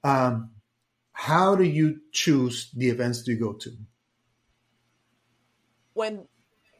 Um, 0.05 0.51
how 1.13 1.57
do 1.57 1.65
you 1.65 2.01
choose 2.13 2.71
the 2.77 2.91
events 2.91 3.23
do 3.23 3.33
you 3.33 3.41
go 3.41 3.55
to? 3.55 3.71
When 5.95 6.29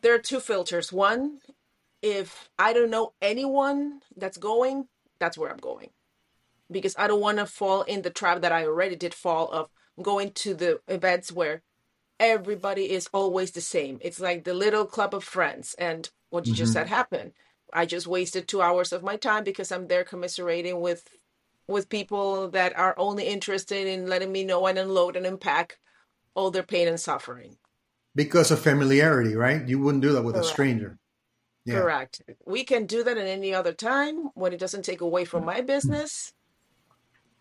there 0.03 0.15
are 0.15 0.19
two 0.21 0.39
filters. 0.39 0.93
One, 0.93 1.39
if 2.01 2.49
I 2.59 2.73
don't 2.73 2.91
know 2.91 3.15
anyone 3.21 4.01
that's 4.17 4.39
going, 4.39 4.87
that's 5.19 5.37
where 5.37 5.51
I'm 5.51 5.57
going. 5.57 5.91
Because 6.71 6.95
I 6.99 7.07
don't 7.07 7.21
want 7.21 7.39
to 7.39 7.47
fall 7.47 7.83
in 7.83 8.03
the 8.03 8.11
trap 8.11 8.43
that 8.43 8.53
I 8.53 8.67
already 8.67 8.97
did 8.97 9.15
fall 9.15 9.49
of 9.51 9.71
going 10.03 10.33
to 10.33 10.55
the 10.55 10.81
events 10.89 11.33
where 11.33 11.63
everybody 12.21 12.91
is 12.91 13.09
always 13.13 13.53
the 13.53 13.61
same. 13.61 13.99
It's 14.03 14.21
like 14.21 14.45
the 14.45 14.55
little 14.55 14.85
club 14.85 15.15
of 15.15 15.25
friends. 15.25 15.75
And 15.79 16.09
what 16.31 16.47
you 16.47 16.55
just 16.55 16.73
hmm 16.73 16.73
said 16.73 16.89
happened. 16.89 17.33
I 17.73 17.87
just 17.87 18.07
wasted 18.07 18.49
two 18.49 18.63
hours 18.63 18.93
of 18.93 19.03
my 19.03 19.17
time 19.17 19.45
because 19.45 19.71
I'm 19.73 19.89
there 19.89 20.05
commiserating 20.05 20.81
with 20.81 21.09
with 21.67 21.89
people 21.91 22.49
that 22.51 22.77
are 22.79 22.95
only 22.99 23.27
interested 23.27 23.87
in 23.87 24.07
letting 24.07 24.33
me 24.33 24.43
know 24.45 24.67
and 24.67 24.79
unload 24.79 25.17
and 25.17 25.27
unpack 25.27 25.79
all 26.35 26.51
their 26.51 26.63
pain 26.63 26.89
and 26.89 26.99
suffering. 27.01 27.59
Because 28.15 28.51
of 28.51 28.61
familiarity, 28.61 29.35
right? 29.35 29.67
You 29.69 29.79
wouldn't 29.79 30.03
do 30.03 30.13
that 30.13 30.23
with 30.23 30.37
a 30.37 30.43
stranger. 30.43 30.99
Yeah. 31.65 31.75
Correct. 31.75 32.23
We 32.47 32.65
can 32.65 32.87
do 32.87 33.05
that 33.05 33.19
at 33.19 33.27
any 33.27 33.55
other 33.55 33.73
time 33.75 34.31
when 34.35 34.53
it 34.53 34.59
doesn't 34.61 34.85
take 34.85 35.01
away 35.03 35.25
from 35.25 35.45
my 35.45 35.61
business. 35.61 36.33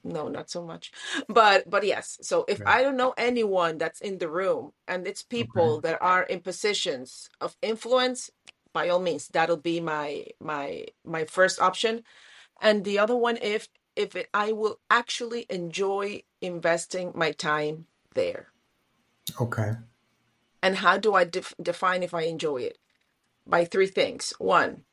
No, 0.04 0.28
not 0.30 0.50
so 0.50 0.64
much. 0.64 0.92
But 1.28 1.70
but 1.70 1.86
yes. 1.86 2.18
So 2.22 2.46
if 2.48 2.62
Right. 2.62 2.80
I 2.80 2.84
don't 2.84 2.98
know 2.98 3.14
anyone 3.18 3.78
that's 3.78 4.02
in 4.02 4.18
the 4.20 4.30
room 4.30 4.74
and 4.88 5.08
it's 5.08 5.24
Okay. 5.42 5.76
people 5.76 5.82
that 5.82 6.02
are 6.02 6.24
in 6.24 6.40
positions 6.42 7.30
of 7.42 7.58
influence, 7.62 8.30
by 8.74 8.90
all 8.90 9.00
means, 9.00 9.28
that'll 9.28 9.58
be 9.58 9.80
my 9.82 10.28
my 10.40 10.86
my 11.06 11.26
first 11.26 11.60
option. 11.62 12.04
And 12.62 12.86
the 12.86 13.00
other 13.00 13.16
one, 13.18 13.38
if 13.42 13.70
if 13.96 14.16
it, 14.16 14.30
I 14.34 14.52
will 14.54 14.80
actually 14.90 15.46
enjoy 15.50 16.24
investing 16.42 17.12
my 17.16 17.32
time 17.32 17.88
there. 18.14 18.54
Okay. 19.42 19.72
And 20.62 20.78
how 20.78 20.98
do 20.98 21.14
I 21.16 21.24
def- 21.24 21.56
define 21.62 22.04
if 22.04 22.14
I 22.14 22.24
enjoy 22.24 22.58
it? 22.58 22.78
By 23.48 23.66
three 23.66 23.88
things. 23.88 24.34
One, 24.40 24.86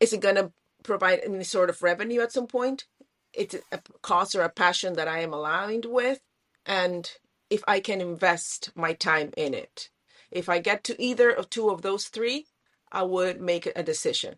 is 0.00 0.12
it 0.12 0.20
going 0.20 0.34
to 0.36 0.52
provide 0.82 1.20
any 1.20 1.44
sort 1.44 1.70
of 1.70 1.82
revenue 1.82 2.20
at 2.20 2.32
some 2.32 2.46
point? 2.46 2.86
It's 3.32 3.54
a 3.72 3.80
cause 4.02 4.34
or 4.34 4.42
a 4.42 4.48
passion 4.50 4.94
that 4.94 5.08
I 5.08 5.20
am 5.20 5.32
aligned 5.32 5.86
with. 5.86 6.20
And 6.66 7.10
if 7.50 7.62
I 7.68 7.80
can 7.80 8.00
invest 8.00 8.70
my 8.74 8.92
time 8.94 9.32
in 9.36 9.54
it. 9.54 9.90
If 10.30 10.48
I 10.48 10.58
get 10.60 10.84
to 10.84 11.00
either 11.02 11.30
of 11.30 11.50
two 11.50 11.68
of 11.70 11.82
those 11.82 12.06
three, 12.08 12.46
I 12.90 13.02
would 13.02 13.40
make 13.40 13.66
a 13.66 13.82
decision. 13.82 14.36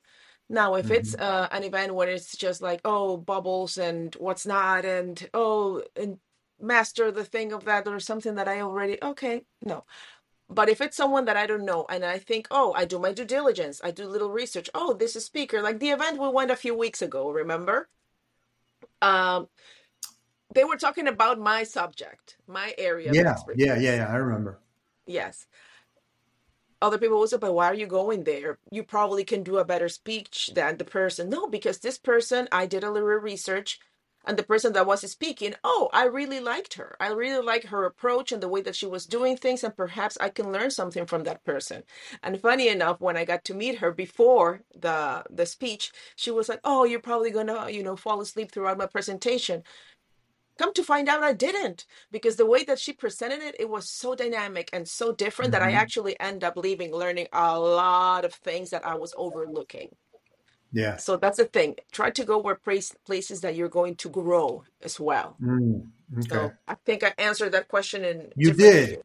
Now, 0.48 0.74
if 0.74 0.90
it's 0.90 1.14
hmm 1.14 1.18
uh, 1.18 1.48
an 1.52 1.64
event 1.64 1.94
where 1.94 2.08
it's 2.08 2.36
just 2.36 2.60
like, 2.60 2.80
oh, 2.84 3.16
bubbles 3.16 3.78
and 3.78 4.14
what's 4.16 4.46
not, 4.46 4.84
and 4.84 5.28
oh, 5.32 5.82
and 5.96 6.18
master 6.60 7.10
the 7.10 7.24
thing 7.24 7.52
of 7.52 7.64
that 7.64 7.86
or 7.88 8.00
something 8.00 8.34
that 8.36 8.48
I 8.48 8.60
already, 8.60 8.98
okay, 9.02 9.44
no. 9.64 9.84
But 10.48 10.68
if 10.70 10.80
it's 10.80 10.96
someone 10.96 11.26
that 11.26 11.36
I 11.36 11.46
don't 11.46 11.64
know 11.64 11.86
and 11.88 12.04
I 12.04 12.18
think, 12.18 12.48
oh, 12.50 12.72
I 12.74 12.84
do 12.86 12.98
my 12.98 13.12
due 13.12 13.24
diligence, 13.26 13.80
I 13.84 13.90
do 13.90 14.06
little 14.06 14.30
research. 14.30 14.70
Oh, 14.74 14.94
this 14.94 15.16
is 15.16 15.24
speaker, 15.26 15.62
like 15.62 15.78
the 15.80 15.90
event 15.90 16.18
we 16.20 16.28
went 16.28 16.50
a 16.50 16.56
few 16.56 16.74
weeks 16.74 17.02
ago, 17.02 17.30
remember? 17.30 17.88
Um, 19.04 19.48
they 20.54 20.64
were 20.64 20.76
talking 20.76 21.08
about 21.08 21.38
my 21.38 21.64
subject, 21.64 22.36
my 22.46 22.74
area 22.78 23.10
of 23.10 23.16
Yeah. 23.16 23.30
expertise. 23.30 23.66
Yeah. 23.66 23.76
Yeah. 23.76 23.96
Yeah. 23.96 24.08
I 24.08 24.16
remember. 24.16 24.58
Yes. 25.06 25.46
Other 26.80 26.98
people 26.98 27.26
say, 27.26 27.38
but 27.38 27.54
why 27.54 27.66
are 27.66 27.74
you 27.74 27.86
going 27.86 28.24
there? 28.24 28.58
You 28.70 28.82
probably 28.84 29.24
can 29.24 29.42
do 29.42 29.58
a 29.58 29.64
better 29.64 29.88
speech 29.88 30.50
than 30.54 30.76
the 30.76 30.84
person. 30.84 31.30
No, 31.30 31.48
because 31.48 31.78
this 31.78 31.98
person, 31.98 32.48
I 32.52 32.66
did 32.66 32.84
a 32.84 32.90
little 32.90 33.08
research, 33.08 33.80
and 34.26 34.36
the 34.38 34.42
person 34.42 34.72
that 34.74 34.86
was 34.86 35.08
speaking, 35.10 35.54
oh, 35.64 35.90
I 35.92 36.04
really 36.06 36.40
liked 36.40 36.74
her. 36.74 36.96
I 37.00 37.08
really 37.08 37.44
like 37.44 37.64
her 37.66 37.84
approach 37.84 38.32
and 38.32 38.42
the 38.42 38.48
way 38.48 38.62
that 38.62 38.76
she 38.76 38.86
was 38.86 39.06
doing 39.06 39.36
things, 39.36 39.64
and 39.64 39.76
perhaps 39.76 40.16
I 40.20 40.28
can 40.30 40.52
learn 40.52 40.70
something 40.70 41.06
from 41.06 41.24
that 41.24 41.44
person. 41.44 41.84
And 42.22 42.40
funny 42.40 42.68
enough, 42.68 43.00
when 43.00 43.16
I 43.16 43.24
got 43.24 43.44
to 43.44 43.54
meet 43.54 43.78
her 43.78 43.92
before 43.92 44.62
the 44.74 45.24
the 45.30 45.46
speech, 45.46 45.92
she 46.16 46.30
was 46.30 46.48
like, 46.48 46.60
"Oh, 46.64 46.84
you're 46.84 47.00
probably 47.00 47.30
gonna, 47.30 47.70
you 47.70 47.82
know, 47.82 47.96
fall 47.96 48.20
asleep 48.20 48.52
throughout 48.52 48.78
my 48.78 48.86
presentation." 48.86 49.62
come 50.58 50.72
to 50.74 50.84
find 50.84 51.08
out 51.08 51.22
i 51.22 51.32
didn't 51.32 51.84
because 52.10 52.36
the 52.36 52.46
way 52.46 52.64
that 52.64 52.78
she 52.78 52.92
presented 52.92 53.40
it 53.42 53.56
it 53.58 53.68
was 53.68 53.88
so 53.90 54.14
dynamic 54.14 54.68
and 54.72 54.88
so 54.88 55.12
different 55.12 55.52
that 55.52 55.62
i 55.62 55.70
hmm 55.70 55.72
actually 55.72 56.18
end 56.20 56.44
up 56.44 56.56
leaving 56.56 56.92
learning 56.92 57.26
a 57.32 57.58
lot 57.58 58.24
of 58.24 58.34
things 58.34 58.70
that 58.70 58.84
i 58.86 58.94
was 58.94 59.14
overlooking 59.16 59.88
Yeah. 60.74 60.96
so 60.98 61.16
that's 61.16 61.38
the 61.38 61.44
thing 61.46 61.76
try 61.92 62.10
to 62.10 62.24
go 62.24 62.36
where 62.38 62.56
place, 62.56 62.92
places 63.06 63.40
that 63.42 63.54
you're 63.56 63.70
going 63.80 63.94
to 64.02 64.08
grow 64.10 64.64
as 64.82 64.98
well 64.98 65.36
Mm, 65.40 65.86
okay. 66.18 66.28
so 66.28 66.52
i 66.68 66.74
think 66.84 67.04
i 67.04 67.12
answered 67.16 67.52
that 67.52 67.68
question 67.68 68.04
in 68.04 68.32
You 68.36 68.52
did. 68.52 68.88
ways 68.88 68.98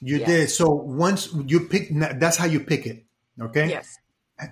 You 0.00 0.16
yeah 0.18 0.26
did. 0.26 0.50
So 0.50 0.66
once 1.04 1.28
you 1.46 1.58
pick, 1.72 1.84
that's 2.18 2.36
how 2.36 2.46
you 2.54 2.60
pick 2.72 2.86
it. 2.92 2.98
Okay. 3.46 3.68
yes 3.70 3.88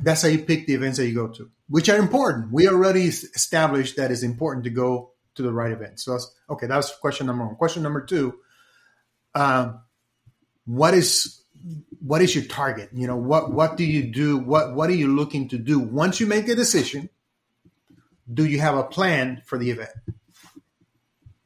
That's 0.06 0.22
how 0.22 0.28
you 0.28 0.38
pick 0.50 0.66
the 0.68 0.74
events 0.78 0.98
that 0.98 1.06
you 1.10 1.14
go 1.22 1.26
to, 1.36 1.50
which 1.68 1.88
are 1.88 1.98
important. 1.98 2.52
We 2.54 2.68
already 2.68 3.04
established 3.10 3.96
that 3.98 4.12
it's 4.12 4.22
important 4.22 4.62
to 4.68 4.70
go 4.70 5.10
to 5.34 5.42
the 5.42 5.50
right 5.52 5.72
event. 5.72 5.98
So 5.98 6.12
that's 6.14 6.26
okay. 6.52 6.66
That 6.70 6.76
was 6.76 6.92
question 7.02 7.26
number 7.26 7.44
one. 7.46 7.56
Question 7.56 7.82
number 7.82 8.02
two. 8.06 8.34
Um, 9.34 9.80
what 10.66 10.94
is 10.94 11.39
what 12.00 12.22
is 12.22 12.34
your 12.34 12.44
target? 12.44 12.90
You 12.92 13.06
know, 13.06 13.16
what 13.16 13.52
what 13.52 13.76
do 13.76 13.84
you 13.84 14.02
do? 14.12 14.38
What 14.38 14.74
what 14.74 14.90
are 14.90 14.94
you 14.94 15.08
looking 15.08 15.48
to 15.48 15.58
do 15.58 15.78
once 15.78 16.20
you 16.20 16.26
make 16.26 16.48
a 16.48 16.54
decision? 16.54 17.10
Do 18.32 18.44
you 18.46 18.60
have 18.60 18.76
a 18.76 18.84
plan 18.84 19.42
for 19.46 19.58
the 19.58 19.70
event? 19.70 19.90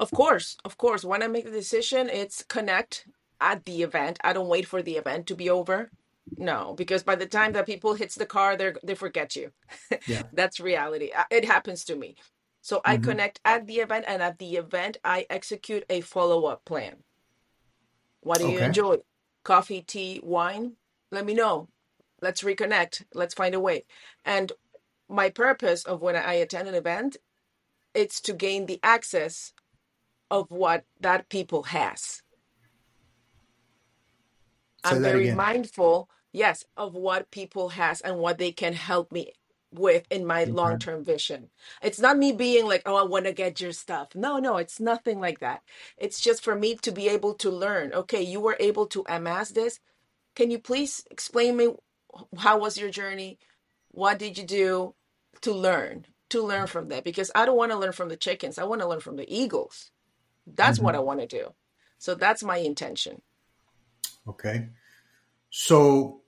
of 0.00 0.12
course 0.12 0.56
of 0.64 0.76
course 0.76 1.04
when 1.04 1.22
i 1.22 1.26
make 1.26 1.44
the 1.44 1.50
decision 1.50 2.08
it's 2.08 2.42
connect 2.44 3.06
at 3.40 3.64
the 3.64 3.82
event 3.82 4.18
i 4.24 4.32
don't 4.32 4.48
wait 4.48 4.66
for 4.66 4.82
the 4.82 4.96
event 4.96 5.26
to 5.26 5.34
be 5.34 5.48
over 5.48 5.90
no 6.36 6.74
because 6.76 7.02
by 7.02 7.14
the 7.14 7.26
time 7.26 7.52
that 7.52 7.66
people 7.66 7.94
hits 7.94 8.14
the 8.16 8.26
car 8.26 8.56
they 8.56 8.72
they 8.82 8.94
forget 8.94 9.36
you 9.36 9.52
Yeah. 10.06 10.22
That's 10.32 10.60
reality. 10.60 11.10
Uh, 11.16 11.24
It 11.30 11.44
happens 11.46 11.84
to 11.86 11.96
me. 11.96 12.16
So 12.62 12.80
I 12.84 12.96
hmm 12.96 12.98
connect 12.98 13.40
at 13.44 13.66
the 13.66 13.76
event, 13.80 14.06
and 14.08 14.22
at 14.22 14.38
the 14.38 14.56
event, 14.56 14.98
I 15.04 15.26
execute 15.30 15.84
a 15.90 16.00
follow 16.02 16.46
up 16.46 16.64
plan. 16.64 17.04
What 18.22 18.38
do 18.38 18.46
you 18.46 18.60
enjoy? 18.60 18.98
Coffee, 19.44 19.82
tea, 19.82 20.20
wine? 20.22 20.72
Let 21.12 21.26
me 21.26 21.34
know. 21.34 21.68
Let's 22.20 22.42
reconnect. 22.42 23.04
Let's 23.14 23.34
find 23.34 23.54
a 23.54 23.60
way. 23.60 23.84
And 24.24 24.52
my 25.08 25.28
purpose 25.30 25.84
of 25.84 26.00
when 26.00 26.16
I 26.16 26.34
attend 26.34 26.68
an 26.68 26.74
event, 26.74 27.18
it's 27.94 28.20
to 28.22 28.32
gain 28.32 28.66
the 28.66 28.80
access 28.82 29.52
of 30.30 30.50
what 30.50 30.84
that 31.00 31.28
people 31.28 31.64
has. 31.64 32.22
Say 34.84 34.96
I'm 34.96 35.02
very 35.02 35.24
again. 35.24 35.36
mindful, 35.36 36.08
yes, 36.32 36.64
of 36.76 36.94
what 36.94 37.30
people 37.30 37.70
has 37.70 38.00
and 38.00 38.18
what 38.18 38.38
they 38.38 38.52
can 38.52 38.72
help 38.72 39.12
me 39.12 39.32
with 39.74 40.06
in 40.10 40.26
my 40.26 40.44
Okay. 40.46 40.52
long-term 40.52 41.04
vision. 41.04 41.50
It's 41.82 42.00
not 42.00 42.18
me 42.18 42.32
being 42.32 42.66
like, 42.66 42.82
"Oh, 42.86 42.96
I 42.96 43.02
want 43.02 43.26
to 43.26 43.32
get 43.32 43.60
your 43.60 43.72
stuff." 43.72 44.14
No, 44.14 44.38
no, 44.38 44.56
it's 44.56 44.80
nothing 44.80 45.20
like 45.20 45.40
that. 45.40 45.62
It's 45.98 46.20
just 46.20 46.42
for 46.44 46.54
me 46.54 46.76
to 46.76 46.92
be 46.92 47.08
able 47.08 47.34
to 47.34 47.50
learn. 47.50 47.92
Okay, 47.92 48.22
you 48.22 48.40
were 48.40 48.56
able 48.60 48.86
to 48.88 49.04
amass 49.08 49.50
this. 49.50 49.80
Can 50.36 50.50
you 50.50 50.58
please 50.58 51.04
explain 51.10 51.56
me 51.56 51.74
how 52.38 52.58
was 52.58 52.78
your 52.78 52.90
journey? 52.90 53.38
What 53.90 54.18
did 54.18 54.38
you 54.38 54.44
do 54.44 54.94
to 55.42 55.52
learn? 55.52 56.06
To 56.30 56.42
learn 56.42 56.66
from 56.66 56.88
that 56.88 57.04
because 57.04 57.30
I 57.34 57.44
don't 57.46 57.56
want 57.56 57.72
to 57.72 57.78
learn 57.78 57.92
from 57.92 58.08
the 58.08 58.16
chickens. 58.16 58.58
I 58.58 58.64
want 58.64 58.80
to 58.82 58.88
learn 58.88 59.00
from 59.00 59.16
the 59.16 59.32
eagles. 59.32 59.90
That's 60.46 60.80
what 60.80 60.94
I 60.94 60.98
hmm 60.98 61.00
want 61.00 61.20
to 61.20 61.26
do. 61.26 61.54
So 61.98 62.14
that's 62.14 62.42
my 62.42 62.58
intention. 62.58 63.22
Okay. 64.28 64.68
So 65.50 66.22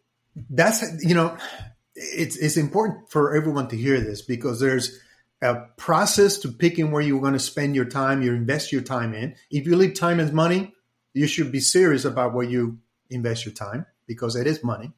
that's 0.50 0.84
you 1.04 1.14
know 1.14 1.36
it's 1.96 2.36
it's 2.36 2.56
important 2.56 3.10
for 3.10 3.34
everyone 3.34 3.68
to 3.68 3.76
hear 3.76 4.00
this 4.00 4.22
because 4.22 4.60
there's 4.60 5.00
a 5.42 5.54
process 5.76 6.38
to 6.38 6.48
picking 6.48 6.90
where 6.90 7.02
you're 7.02 7.20
going 7.20 7.32
to 7.32 7.38
spend 7.38 7.74
your 7.74 7.84
time, 7.84 8.22
you 8.22 8.32
invest 8.32 8.72
your 8.72 8.82
time 8.82 9.14
in. 9.14 9.34
If 9.50 9.66
you 9.66 9.76
leave 9.76 9.94
time 9.94 10.20
as 10.20 10.32
money, 10.32 10.74
you 11.14 11.26
should 11.26 11.50
be 11.50 11.60
serious 11.60 12.04
about 12.04 12.34
where 12.34 12.46
you 12.46 12.78
invest 13.10 13.44
your 13.44 13.54
time 13.54 13.86
because 14.06 14.36
it 14.36 14.46
is 14.46 14.62
money. 14.62 14.92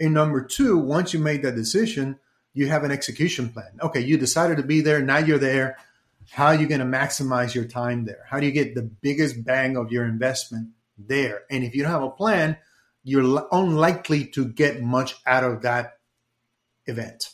And 0.00 0.14
number 0.14 0.44
two, 0.44 0.76
once 0.76 1.12
you 1.12 1.20
make 1.20 1.42
that 1.42 1.56
decision, 1.56 2.18
you 2.52 2.68
have 2.68 2.84
an 2.84 2.90
execution 2.90 3.48
plan. 3.48 3.78
Okay, 3.80 4.00
you 4.00 4.16
decided 4.16 4.56
to 4.56 4.62
be 4.62 4.80
there, 4.80 5.00
now 5.00 5.18
you're 5.18 5.38
there. 5.38 5.76
How 6.30 6.46
are 6.46 6.54
you 6.54 6.66
going 6.66 6.80
to 6.80 6.86
maximize 6.86 7.54
your 7.54 7.66
time 7.66 8.04
there? 8.04 8.24
How 8.28 8.40
do 8.40 8.46
you 8.46 8.52
get 8.52 8.74
the 8.74 8.82
biggest 8.82 9.44
bang 9.44 9.76
of 9.76 9.92
your 9.92 10.04
investment 10.04 10.70
there? 10.96 11.42
And 11.50 11.62
if 11.62 11.74
you 11.74 11.82
don't 11.82 11.92
have 11.92 12.02
a 12.02 12.10
plan, 12.10 12.56
you're 13.02 13.46
unlikely 13.52 14.26
to 14.28 14.46
get 14.46 14.82
much 14.82 15.16
out 15.26 15.44
of 15.44 15.62
that 15.62 15.98
event. 16.86 17.30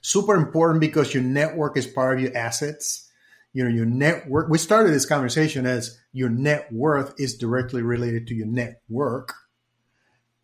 Super 0.00 0.34
important 0.34 0.80
because 0.80 1.14
your 1.14 1.22
network 1.22 1.76
is 1.76 1.86
part 1.86 2.18
of 2.18 2.24
your 2.24 2.36
assets. 2.36 3.08
You 3.52 3.64
know, 3.64 3.70
your 3.70 3.86
network. 3.86 4.48
We 4.48 4.58
started 4.58 4.92
this 4.92 5.06
conversation 5.06 5.66
as 5.66 5.98
your 6.12 6.30
net 6.30 6.72
worth 6.72 7.14
is 7.18 7.36
directly 7.36 7.82
related 7.82 8.26
to 8.28 8.34
your 8.34 8.46
network, 8.46 9.34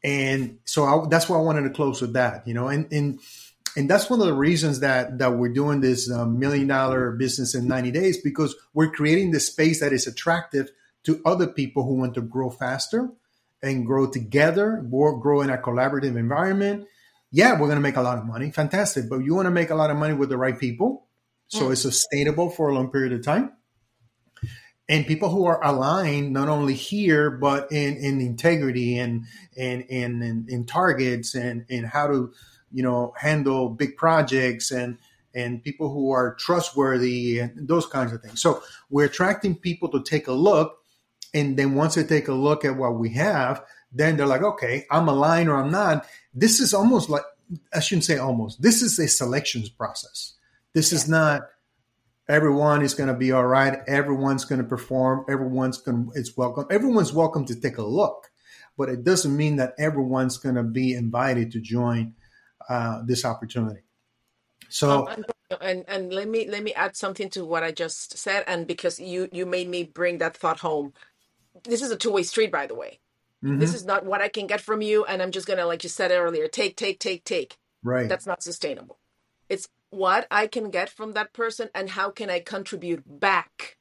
and 0.05 0.59
so 0.65 0.85
I, 0.85 1.09
that's 1.09 1.29
why 1.29 1.39
I 1.39 1.41
wanted 1.43 1.63
to 1.63 1.71
close 1.71 2.03
with 2.03 2.13
that. 2.13 2.47
You 2.47 2.53
know, 2.53 2.69
and 2.69 2.93
and 2.93 3.19
and 3.77 3.89
that's 3.89 4.11
one 4.11 4.21
of 4.21 4.27
the 4.27 4.35
reasons 4.35 4.81
that 4.81 5.19
that 5.19 5.35
we're 5.39 5.53
doing 5.53 5.81
this 5.81 6.11
uh, 6.11 6.27
million 6.27 6.69
dollar 6.69 7.13
business 7.13 7.55
in 7.55 7.67
90 7.67 7.91
days 7.93 8.21
because 8.21 8.55
we're 8.75 8.91
creating 8.91 9.31
this 9.31 9.47
space 9.47 9.81
that 9.81 9.93
is 9.93 10.07
attractive 10.07 10.71
to 11.05 11.23
other 11.25 11.47
people 11.47 11.85
who 11.85 11.95
want 11.95 12.15
to 12.15 12.21
grow 12.21 12.51
faster 12.51 13.11
and 13.63 13.87
grow 13.87 14.11
together, 14.11 14.85
grow 14.91 15.41
in 15.41 15.51
a 15.51 15.59
collaborative 15.59 16.17
environment. 16.17 16.87
Yeah, 17.31 17.53
we're 17.53 17.67
going 17.67 17.77
to 17.77 17.81
make 17.83 17.97
a 17.97 18.03
lot 18.03 18.19
of 18.19 18.25
money. 18.25 18.51
Fantastic. 18.51 19.09
But 19.09 19.19
you 19.19 19.35
want 19.35 19.47
to 19.47 19.51
make 19.51 19.71
a 19.71 19.75
lot 19.75 19.91
of 19.91 19.97
money 19.97 20.15
with 20.15 20.29
the 20.31 20.39
right 20.39 20.59
people. 20.59 21.07
So 21.49 21.67
Mm. 21.67 21.73
it's 21.73 21.83
sustainable 21.83 22.51
for 22.51 22.69
a 22.69 22.75
long 22.75 22.91
period 22.91 23.13
of 23.13 23.23
time. 23.25 23.53
And 24.89 25.07
people 25.07 25.29
who 25.29 25.45
are 25.45 25.63
aligned 25.63 26.33
not 26.33 26.49
only 26.49 26.73
here, 26.75 27.31
but 27.31 27.71
in, 27.71 27.97
in 27.97 28.21
integrity 28.23 28.99
and, 28.99 29.25
and, 29.57 29.85
and, 29.91 30.23
and 30.23 30.49
in 30.49 30.65
targets 30.65 31.35
and, 31.35 31.67
and 31.69 31.87
how 31.87 32.07
to, 32.07 32.33
you 32.73 32.83
know, 32.83 33.13
handle 33.19 33.69
big 33.69 33.99
projects 33.99 34.71
and, 34.71 34.97
and 35.35 35.63
people 35.63 35.93
who 35.93 36.11
are 36.11 36.35
trustworthy 36.37 37.39
and 37.39 37.69
those 37.69 37.85
kinds 37.87 38.15
of 38.15 38.23
things. 38.23 38.41
So 38.41 38.63
we're 38.89 39.05
attracting 39.05 39.57
people 39.57 39.91
to 39.91 40.03
take 40.03 40.27
a 40.27 40.33
look 40.33 40.79
and 41.35 41.59
then 41.59 41.75
once 41.75 41.95
they 41.95 42.05
take 42.05 42.29
a 42.29 42.33
look 42.35 42.65
at 42.65 42.77
what 42.77 42.99
we 42.99 43.11
have, 43.11 43.63
then 43.93 44.17
they're 44.17 44.27
like, 44.27 44.43
okay, 44.43 44.87
I'm 44.91 45.09
aligned 45.09 45.49
or 45.49 45.57
I'm 45.57 45.71
not. 45.71 46.07
This 46.35 46.61
is 46.61 46.75
almost 46.75 47.09
like, 47.09 47.23
I 47.73 47.81
shouldn't 47.81 48.05
say 48.05 48.19
almost, 48.19 48.61
this 48.61 48.83
is 48.83 48.99
a 48.99 49.09
selections 49.09 49.69
process. 49.69 50.35
This 50.75 50.93
is 50.93 51.09
not 51.09 51.43
everyone 52.29 52.83
is 52.83 52.95
going 52.95 53.09
to 53.09 53.15
be 53.15 53.33
all 53.33 53.47
right. 53.47 53.81
Everyone's 53.87 54.45
going 54.45 54.61
to 54.61 54.69
perform. 54.69 55.25
Everyone's 55.29 55.79
going 55.79 56.05
to, 56.05 56.13
it's 56.15 56.37
welcome. 56.37 56.67
Everyone's 56.71 57.13
welcome 57.13 57.47
to 57.47 57.59
take 57.59 57.79
a 57.79 57.83
look, 57.83 58.31
but 58.77 58.89
it 58.89 59.03
doesn't 59.05 59.35
mean 59.35 59.57
that 59.57 59.75
everyone's 59.79 60.37
going 60.37 60.57
to 60.57 60.63
be 60.63 60.93
invited 60.93 61.53
to 61.53 61.61
join 61.61 62.15
uh, 62.69 63.03
this 63.07 63.25
opportunity. 63.25 63.81
Um, 63.81 63.85
So, 64.71 65.07
and, 65.07 65.25
and 65.63 65.85
and 65.89 66.13
let 66.13 66.29
me 66.29 66.47
let 66.47 66.63
me 66.63 66.75
add 66.75 66.95
something 66.95 67.31
to 67.31 67.45
what 67.47 67.63
I 67.63 67.73
just 67.73 68.19
said, 68.19 68.45
and 68.47 68.67
because 68.67 69.01
you 69.01 69.29
you 69.33 69.47
made 69.47 69.69
me 69.69 69.85
bring 69.85 70.19
that 70.19 70.37
thought 70.37 70.61
home. 70.61 70.93
This 71.65 71.81
is 71.81 71.91
a 71.91 71.97
two 71.97 72.13
way 72.13 72.23
street, 72.23 72.53
by 72.53 72.67
the 72.67 72.75
way. 72.75 73.01
This 73.57 73.73
mhm, 73.73 73.75
is 73.75 73.85
not 73.85 74.07
what 74.07 74.23
I 74.23 74.29
can 74.29 74.47
get 74.47 74.61
from 74.61 74.83
you, 74.83 75.05
and 75.05 75.23
I'm 75.23 75.33
just 75.33 75.47
gonna, 75.47 75.67
like 75.67 75.83
you 75.85 75.91
said 75.91 76.13
earlier, 76.13 76.49
take, 76.49 76.77
take, 76.77 77.01
take, 77.01 77.25
take. 77.25 77.59
right. 77.83 78.09
That's 78.09 78.27
not 78.27 78.43
sustainable. 78.43 78.99
It's 79.49 79.69
what 79.91 80.27
I 80.31 80.47
can 80.49 80.71
get 80.71 80.91
from 80.91 81.13
that 81.15 81.33
person, 81.35 81.71
and 81.75 81.91
how 81.91 82.11
can 82.11 82.31
I 82.31 82.41
contribute 82.41 83.05
back? 83.21 83.77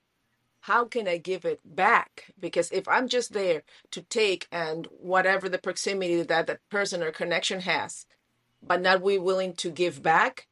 How 0.61 0.85
can 0.85 1.07
I 1.07 1.17
give 1.17 1.45
it 1.45 1.61
back? 1.65 2.33
Because 2.39 2.71
if 2.71 2.87
I'm 2.87 3.07
just 3.09 3.33
there 3.33 3.63
to 3.91 4.01
take 4.03 4.47
and 4.51 4.87
whatever 4.91 5.49
the 5.49 5.59
proximity 5.59 6.21
that 6.23 6.47
that 6.47 6.59
person 6.71 7.03
or 7.03 7.11
connection 7.11 7.61
has, 7.61 8.05
but 8.63 8.81
not 8.81 9.01
we 9.01 9.17
willing 9.19 9.53
to 9.55 9.71
give 9.71 10.03
back, 10.03 10.47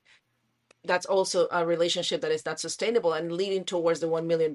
that's 0.86 1.06
also 1.08 1.48
a 1.52 1.66
relationship 1.66 2.22
that 2.22 2.32
is 2.32 2.46
not 2.46 2.60
sustainable 2.60 3.14
and 3.14 3.32
leading 3.34 3.66
towards 3.66 4.02
the 4.02 4.08
$1 4.10 4.26
million 4.28 4.54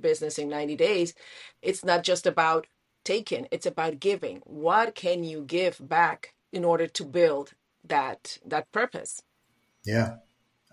business 0.00 0.38
in 0.38 0.48
90 0.50 0.76
days. 0.76 1.14
It's 1.62 1.84
not 1.84 2.04
just 2.04 2.26
about 2.26 2.68
taking, 3.08 3.48
it's 3.50 3.66
about 3.66 4.00
giving. 4.00 4.36
What 4.44 4.94
can 4.94 5.24
you 5.24 5.38
give 5.56 5.76
back 5.80 6.34
in 6.52 6.62
order 6.64 6.86
to 6.98 7.04
build 7.04 7.46
that 7.88 8.38
that 8.52 8.70
purpose? 8.70 9.22
Yeah, 9.84 10.16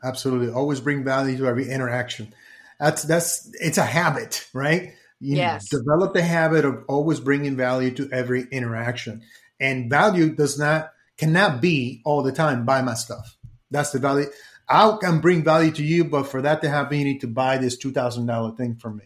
absolutely. 0.04 0.52
Always 0.52 0.82
bring 0.82 1.04
value 1.04 1.38
to 1.38 1.48
every 1.48 1.70
interaction. 1.70 2.34
That's, 2.80 3.04
that's, 3.04 3.50
it's 3.62 3.78
a 3.78 3.86
habit, 3.86 4.48
right? 4.54 4.94
You 5.20 5.38
Yes. 5.38 5.70
develop 5.70 6.14
the 6.14 6.22
habit 6.22 6.66
of 6.66 6.84
always 6.90 7.22
bringing 7.22 7.56
value 7.56 7.92
to 7.96 8.10
every 8.12 8.46
interaction. 8.52 9.22
And 9.60 9.90
value 9.90 10.36
does 10.36 10.60
not 10.60 10.92
cannot 11.18 11.62
be 11.62 12.02
all 12.04 12.22
the 12.24 12.34
time 12.34 12.66
buy 12.66 12.82
my 12.82 12.96
stuff. 12.96 13.38
That's 13.72 13.92
the 13.92 14.00
value. 14.00 14.28
I 14.68 14.98
can 15.00 15.22
bring 15.22 15.44
value 15.44 15.72
to 15.72 15.84
you, 15.84 16.04
but 16.04 16.28
for 16.28 16.42
that 16.42 16.62
to 16.62 16.70
happen, 16.70 16.98
you 17.00 17.06
need 17.06 17.22
to 17.22 17.28
buy 17.28 17.58
this 17.58 17.78
two 17.78 17.94
thousand 17.94 18.26
dollar 18.26 18.52
thing 18.58 18.76
from 18.76 18.98
me. 18.98 19.06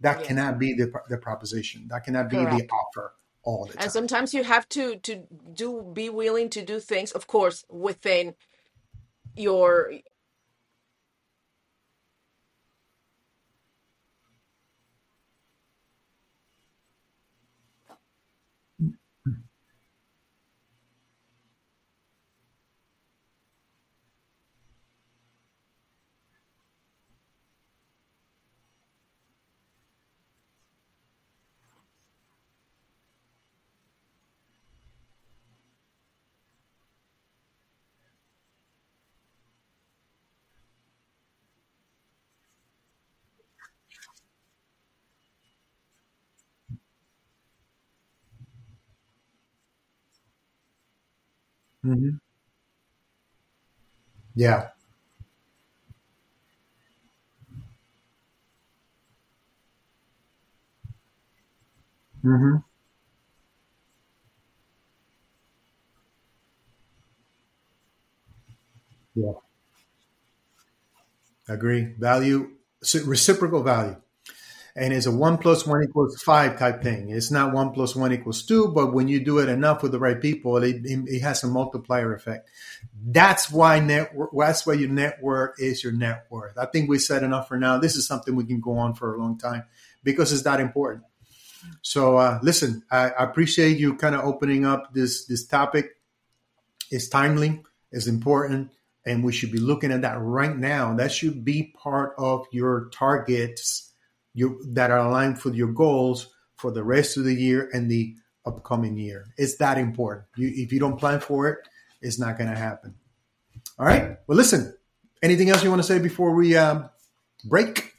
That 0.00 0.18
Yes. 0.18 0.26
cannot 0.28 0.58
be 0.58 0.74
the 0.74 0.92
the 1.08 1.18
proposition. 1.18 1.88
That 1.88 2.04
cannot 2.04 2.28
be 2.28 2.36
the 2.36 2.68
offer 2.68 3.14
all 3.42 3.64
the 3.64 3.72
time. 3.72 3.82
And 3.82 3.90
time. 3.90 3.90
sometimes 3.90 4.34
you 4.34 4.44
have 4.44 4.68
to 4.70 4.96
to 4.96 5.26
do 5.54 5.82
be 5.92 6.08
willing 6.10 6.50
to 6.50 6.62
do 6.62 6.80
things, 6.80 7.12
of 7.12 7.26
course, 7.26 7.64
within 7.70 8.34
your 9.36 9.92
Mhm. 51.86 52.18
Yeah. 54.36 54.68
hmm 62.22 62.56
Yeah. 69.16 69.32
Agree. 71.48 71.94
Value, 71.98 72.52
reciprocal 73.04 73.62
value. 73.64 74.00
And 74.76 74.92
it's 74.92 75.06
a 75.06 75.10
one 75.10 75.38
plus 75.38 75.66
one 75.66 75.82
equals 75.82 76.22
five 76.22 76.58
type 76.58 76.82
thing. 76.82 77.08
It's 77.08 77.30
not 77.30 77.54
one 77.54 77.72
plus 77.72 77.96
one 77.96 78.12
equals 78.12 78.44
two, 78.44 78.68
but 78.68 78.92
when 78.92 79.08
you 79.08 79.24
do 79.24 79.38
it 79.38 79.48
enough 79.48 79.82
with 79.82 79.92
the 79.92 79.98
right 79.98 80.20
people, 80.20 80.58
it, 80.58 80.82
it 80.84 81.20
has 81.22 81.42
a 81.42 81.46
multiplier 81.46 82.14
effect. 82.14 82.50
That's 83.02 83.50
why 83.50 83.80
network. 83.80 84.30
That's 84.36 84.66
why 84.66 84.74
your 84.74 84.90
network 84.90 85.56
is 85.58 85.82
your 85.82 85.94
net 85.94 86.26
worth. 86.28 86.58
I 86.58 86.66
think 86.66 86.90
we 86.90 86.98
said 86.98 87.22
enough 87.22 87.48
for 87.48 87.58
now. 87.58 87.78
This 87.78 87.96
is 87.96 88.06
something 88.06 88.36
we 88.36 88.44
can 88.44 88.60
go 88.60 88.76
on 88.76 88.94
for 88.94 89.14
a 89.14 89.18
long 89.18 89.38
time 89.38 89.64
because 90.04 90.30
it's 90.30 90.42
that 90.42 90.60
important. 90.60 91.04
So 91.80 92.18
uh, 92.18 92.38
listen, 92.42 92.82
I, 92.90 93.10
I 93.10 93.24
appreciate 93.24 93.78
you 93.78 93.96
kind 93.96 94.14
of 94.14 94.26
opening 94.26 94.66
up 94.66 94.92
this 94.92 95.24
this 95.24 95.46
topic. 95.46 95.96
It's 96.90 97.08
timely. 97.08 97.62
It's 97.92 98.06
important. 98.06 98.72
And 99.06 99.24
we 99.24 99.32
should 99.32 99.52
be 99.52 99.58
looking 99.58 99.92
at 99.92 100.02
that 100.02 100.20
right 100.20 100.56
now. 100.56 100.92
That 100.94 101.12
should 101.12 101.44
be 101.44 101.72
part 101.78 102.14
of 102.18 102.44
your 102.50 102.90
targets 102.90 103.85
you, 104.36 104.60
that 104.74 104.90
are 104.90 104.98
aligned 104.98 105.38
with 105.42 105.54
your 105.54 105.72
goals 105.72 106.28
for 106.56 106.70
the 106.70 106.84
rest 106.84 107.16
of 107.16 107.24
the 107.24 107.34
year 107.34 107.70
and 107.72 107.90
the 107.90 108.14
upcoming 108.44 108.98
year. 108.98 109.24
It's 109.38 109.56
that 109.56 109.78
important. 109.78 110.26
You, 110.36 110.52
if 110.54 110.72
you 110.72 110.78
don't 110.78 110.98
plan 110.98 111.20
for 111.20 111.48
it, 111.48 111.58
it's 112.02 112.18
not 112.18 112.36
going 112.36 112.50
to 112.50 112.56
happen. 112.56 112.94
All 113.78 113.86
right. 113.86 114.18
Well, 114.26 114.36
listen. 114.36 114.76
Anything 115.22 115.48
else 115.48 115.64
you 115.64 115.70
want 115.70 115.80
to 115.80 115.88
say 115.88 115.98
before 115.98 116.34
we 116.34 116.54
um, 116.54 116.90
break? 117.46 117.94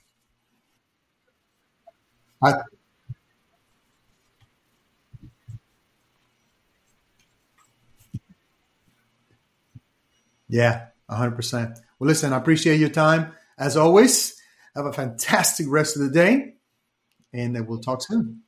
I, 2.44 2.54
yeah, 10.48 10.88
100%. 11.10 11.80
Well, 12.00 12.08
listen, 12.08 12.32
I 12.32 12.38
appreciate 12.38 12.80
your 12.80 12.90
time. 12.90 13.34
As 13.58 13.76
always, 13.76 14.37
have 14.78 14.86
a 14.86 14.94
fantastic 14.94 15.66
rest 15.70 15.96
of 15.96 16.04
the 16.04 16.10
day, 16.10 16.54
and 17.34 17.68
we'll 17.68 17.80
talk 17.80 18.02
soon. 18.02 18.44